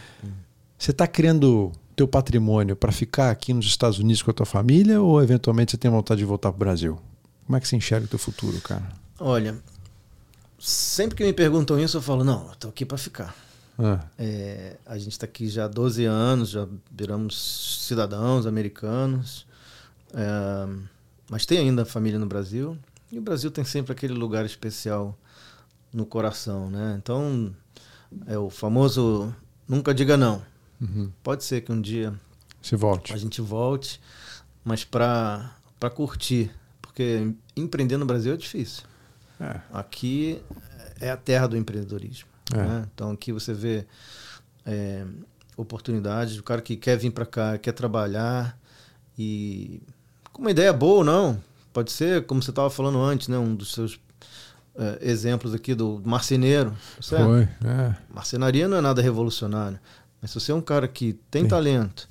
[0.77, 4.99] Você está criando teu patrimônio para ficar aqui nos Estados Unidos com a tua família
[5.01, 6.99] ou eventualmente você tem vontade de voltar para o Brasil?
[7.45, 8.89] Como é que você enxerga o teu futuro, cara?
[9.19, 9.55] Olha,
[10.57, 13.35] sempre que me perguntam isso, eu falo, não, eu tô aqui para ficar.
[13.77, 19.45] Ah, É, a gente está aqui já há 12 anos, já viramos cidadãos americanos,
[20.13, 20.67] é,
[21.29, 22.77] mas tem ainda família no Brasil.
[23.11, 25.17] E o Brasil tem sempre aquele lugar especial
[25.91, 26.95] no coração, né?
[27.01, 27.55] Então,
[28.27, 29.33] é o famoso
[29.67, 30.41] nunca diga não.
[30.81, 31.11] uhum.
[31.21, 32.13] Pode ser que um dia
[32.61, 33.13] Você volte.
[33.13, 34.01] a gente volte,
[34.63, 35.51] mas para
[35.93, 36.51] curtir,
[36.81, 38.83] porque empreender no Brasil é difícil.
[39.39, 39.59] É.
[39.71, 40.41] Aqui
[40.99, 42.32] é a terra do empreendedorismo.
[42.51, 42.57] É.
[42.57, 42.87] né?
[42.93, 43.85] Então aqui você vê
[44.65, 45.05] é,
[45.55, 48.57] oportunidades, o cara que quer vir para cá, quer trabalhar
[49.17, 49.81] e
[50.31, 51.41] com uma ideia boa ou não.
[51.71, 53.37] Pode ser, como você estava falando antes, né?
[53.37, 53.99] Um dos seus
[54.75, 56.75] é, exemplos aqui do marceneiro.
[57.01, 57.25] Certo?
[57.25, 57.43] Foi.
[57.43, 57.95] É.
[58.13, 59.79] Marcenaria não é nada revolucionário.
[60.21, 61.49] Mas se você é um cara que tem Sim.
[61.49, 62.07] talento,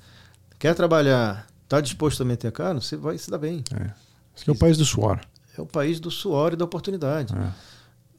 [0.59, 3.63] quer trabalhar, está disposto a meter a cara, você vai se dar bem.
[3.73, 3.91] é.
[4.35, 5.19] Esse aqui é o país do suor.
[5.55, 7.33] É o país do suor e da oportunidade.
[7.35, 7.51] É.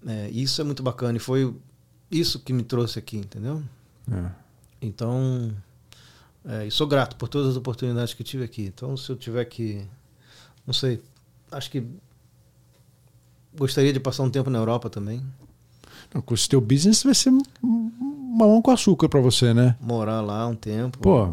[0.07, 1.53] É, isso é muito bacana e foi
[2.19, 3.63] isso que me trouxe aqui, entendeu?
[4.11, 4.31] É.
[4.81, 5.51] Então,
[6.47, 8.63] é, e sou grato por todas as oportunidades que tive aqui.
[8.75, 9.83] Então, se eu tiver que,
[10.67, 11.01] não sei,
[11.51, 11.83] acho que
[13.57, 15.23] gostaria de passar um tempo na Europa também,
[16.13, 19.75] Não, Com esse teu business vai ser mamão com açúcar pra você, né?
[19.81, 20.99] morar lá um tempo.
[20.99, 21.25] Pô,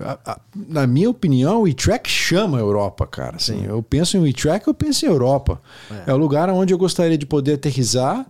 [0.00, 3.36] a- a- na minha opinião, o e-track chama a Europa, cara.
[3.36, 3.64] Assim, Sim.
[3.66, 5.60] eu penso em e-track, eu penso em Europa.
[5.90, 6.10] É.
[6.10, 6.14] É.
[6.14, 8.24] o lugar onde eu gostaria de poder aterrizar,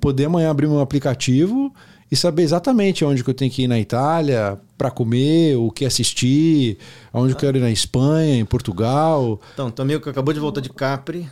[0.00, 1.72] poder amanhã abrir um aplicativo
[2.10, 5.84] e saber exatamente onde que eu tenho que ir na Itália para comer, o que
[5.84, 6.78] assistir,
[7.12, 9.40] aonde eu quero ir na Espanha, em Portugal.
[9.54, 11.28] Então, tem um amigo que acabou de voltar de Capri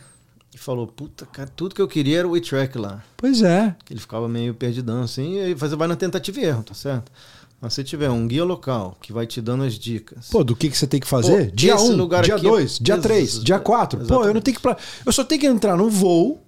[0.53, 3.01] e falou: Puta, cara, tudo que eu queria era o e-track lá.
[3.15, 3.75] Pois é.
[3.85, 6.73] Que ele ficava meio perdidão assim, e aí você vai na tentativa e erro, tá
[6.73, 7.11] certo?
[7.59, 10.27] Mas se tiver um guia local que vai te dando as dicas.
[10.29, 11.47] Pô, do que, que você tem que fazer?
[11.49, 13.99] Pô, dia esse 1, um, dia aqui- 2, dia Ex- 3, dia 4.
[14.05, 14.61] Pô, eu não tenho que.
[14.61, 16.39] pla- Eu só tenho que entrar no voo,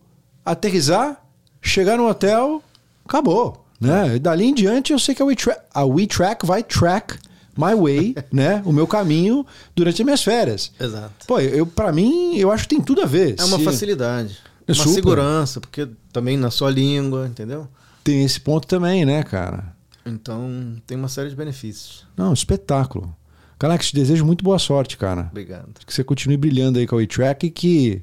[0.46, 1.20] aterrizar,
[1.62, 2.64] chegar no hotel,
[3.06, 3.66] acabou.
[3.80, 4.18] Né?
[4.18, 7.18] E dali em diante eu sei que a WeTrack, a WeTrack vai track
[7.58, 8.62] my way, né?
[8.66, 9.46] O meu caminho
[9.76, 10.72] durante as minhas férias.
[10.80, 11.26] Exato.
[11.28, 13.36] Pô, eu, pra mim, eu acho que tem tudo a ver.
[13.38, 14.38] É uma Se facilidade.
[14.68, 14.94] É uma super.
[14.94, 17.68] segurança, porque também na sua língua, entendeu?
[18.04, 19.76] Tem esse ponto também, né, cara?
[20.06, 22.06] Então tem uma série de benefícios.
[22.16, 23.16] Não, espetáculo.
[23.58, 25.28] Caraca, te desejo muito boa sorte, cara.
[25.32, 25.68] Obrigado.
[25.86, 28.02] que você continue brilhando aí com a WeTrack e que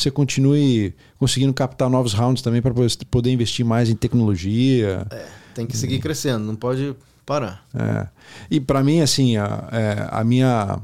[0.00, 2.72] você continue conseguindo captar novos rounds também para
[3.10, 5.06] poder investir mais em tecnologia.
[5.10, 6.94] É, tem que seguir crescendo, não pode
[7.26, 7.64] parar.
[7.74, 8.06] É.
[8.50, 10.80] E para mim, assim, a, é, a minha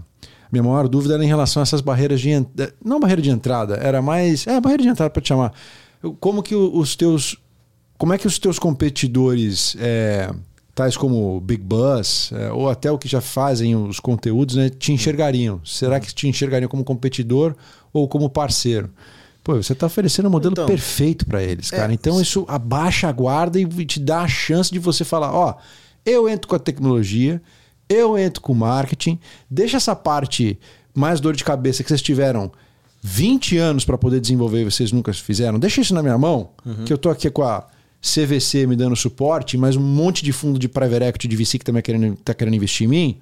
[0.52, 3.74] minha maior dúvida era em relação a essas barreiras de eh, não barreira de entrada,
[3.74, 5.52] era mais é barreira de entrada para te chamar.
[6.20, 7.36] Como que os teus
[7.98, 10.32] como é que os teus competidores é,
[10.74, 14.92] tais como Big Bus é, ou até o que já fazem os conteúdos, né, te
[14.92, 15.60] enxergariam?
[15.64, 17.56] Será que te enxergariam como competidor
[17.94, 18.90] ou como parceiro?
[19.42, 21.92] Pô, você está oferecendo um modelo Então, perfeito para eles, é, cara.
[21.92, 25.56] Então isso abaixa a guarda e te dá a chance de você falar, ó,
[26.04, 27.40] eu entro com a tecnologia,
[27.88, 29.18] eu entro com o marketing,
[29.50, 30.58] deixa essa parte
[30.94, 32.50] mais dor de cabeça que vocês tiveram
[33.02, 35.58] 20 anos para poder desenvolver e vocês nunca fizeram.
[35.58, 36.50] Deixa isso na minha mão,
[36.86, 37.66] que eu tô aqui com a
[38.00, 41.64] CVC me dando suporte, mas um monte de fundo de private equity de VC que
[41.64, 43.18] também querendo, tá querendo investir em mim.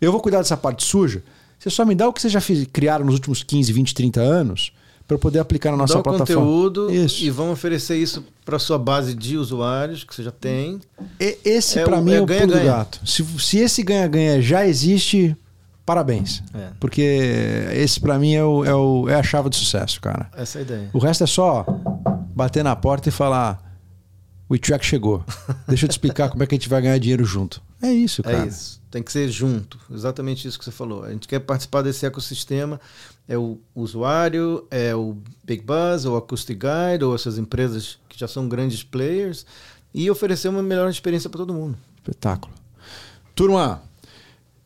[0.00, 1.22] Eu vou cuidar dessa parte suja.
[1.58, 4.20] Você só me dá o que vocês já fiz, criaram nos últimos 15, 20, 30
[4.20, 4.72] anos
[5.06, 6.42] para eu poder aplicar na nossa Dá o plataforma.
[6.42, 7.24] conteúdo Isso.
[7.24, 10.80] e vão oferecer isso para sua base de usuários que você já tem.
[11.18, 12.64] E- Esse É pra o- mim é é o pulo do ganha-ganha.
[12.76, 13.00] gato.
[13.06, 15.34] Se, se esse ganha-ganha já existe,
[15.86, 16.42] parabéns.
[16.54, 16.68] É.
[16.78, 17.00] Porque
[17.72, 20.28] esse pra mim é, o, é, o- é a chave do sucesso, cara.
[20.36, 20.90] Essa é a ideia.
[20.92, 21.64] O resto é só
[22.34, 23.62] bater na porta e falar:
[24.48, 25.24] o WeTrack chegou.
[25.66, 27.62] Deixa eu te explicar como é que a gente vai ganhar dinheiro junto.
[27.80, 28.44] É isso, cara.
[28.44, 28.77] É isso.
[28.90, 29.78] Tem que ser junto.
[29.92, 31.04] Exatamente isso que você falou.
[31.04, 32.80] A gente quer participar desse ecossistema.
[33.28, 38.26] É o usuário, é o Big Buzz, ou Acoustic Guide, ou essas empresas que já
[38.26, 39.44] são grandes players,
[39.92, 41.76] e oferecer uma melhor experiência para todo mundo.
[41.98, 42.54] Espetáculo.
[43.34, 43.82] Turma,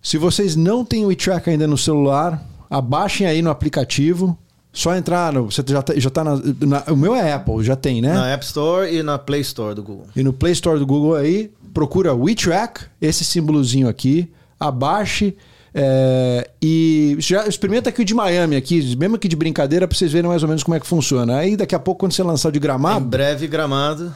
[0.01, 4.39] se vocês não têm o WeTrack ainda no celular, abaixem aí no aplicativo.
[4.73, 7.77] Só entrar, no, você já tá, já tá na, na- O meu é Apple, já
[7.77, 8.15] tem, né?
[8.15, 10.07] Na App Store e na Play Store do Google.
[10.17, 15.37] E no Play Store do Google aí, procura WeTrack, esse símbolozinho aqui, abaixe
[15.75, 20.13] é, e já experimenta aqui o de Miami, aqui, mesmo aqui de brincadeira, para vocês
[20.13, 21.39] verem mais ou menos como é que funciona.
[21.39, 24.15] Aí daqui a pouco, quando você lançar o de Em gramado, breve, gramado,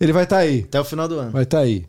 [0.00, 0.64] ele vai estar aí.
[0.66, 1.30] até o final do ano.
[1.30, 1.84] Vai estar aí.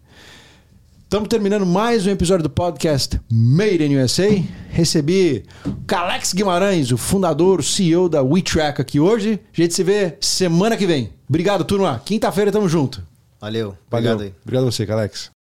[1.03, 4.43] Estamos terminando mais um episódio do podcast Made in USA.
[4.69, 9.39] Recebi o Calex Guimarães, o fundador, CEO da WeTrack aqui hoje.
[9.53, 11.11] A gente se vê semana que vem.
[11.29, 12.01] Obrigado, turma.
[12.03, 13.01] Quinta-feira tamo junto.
[13.45, 13.77] Valeu.
[13.91, 14.13] Valeu.
[14.13, 14.33] Obrigado aí.
[14.41, 15.34] Obrigado a você, Calex.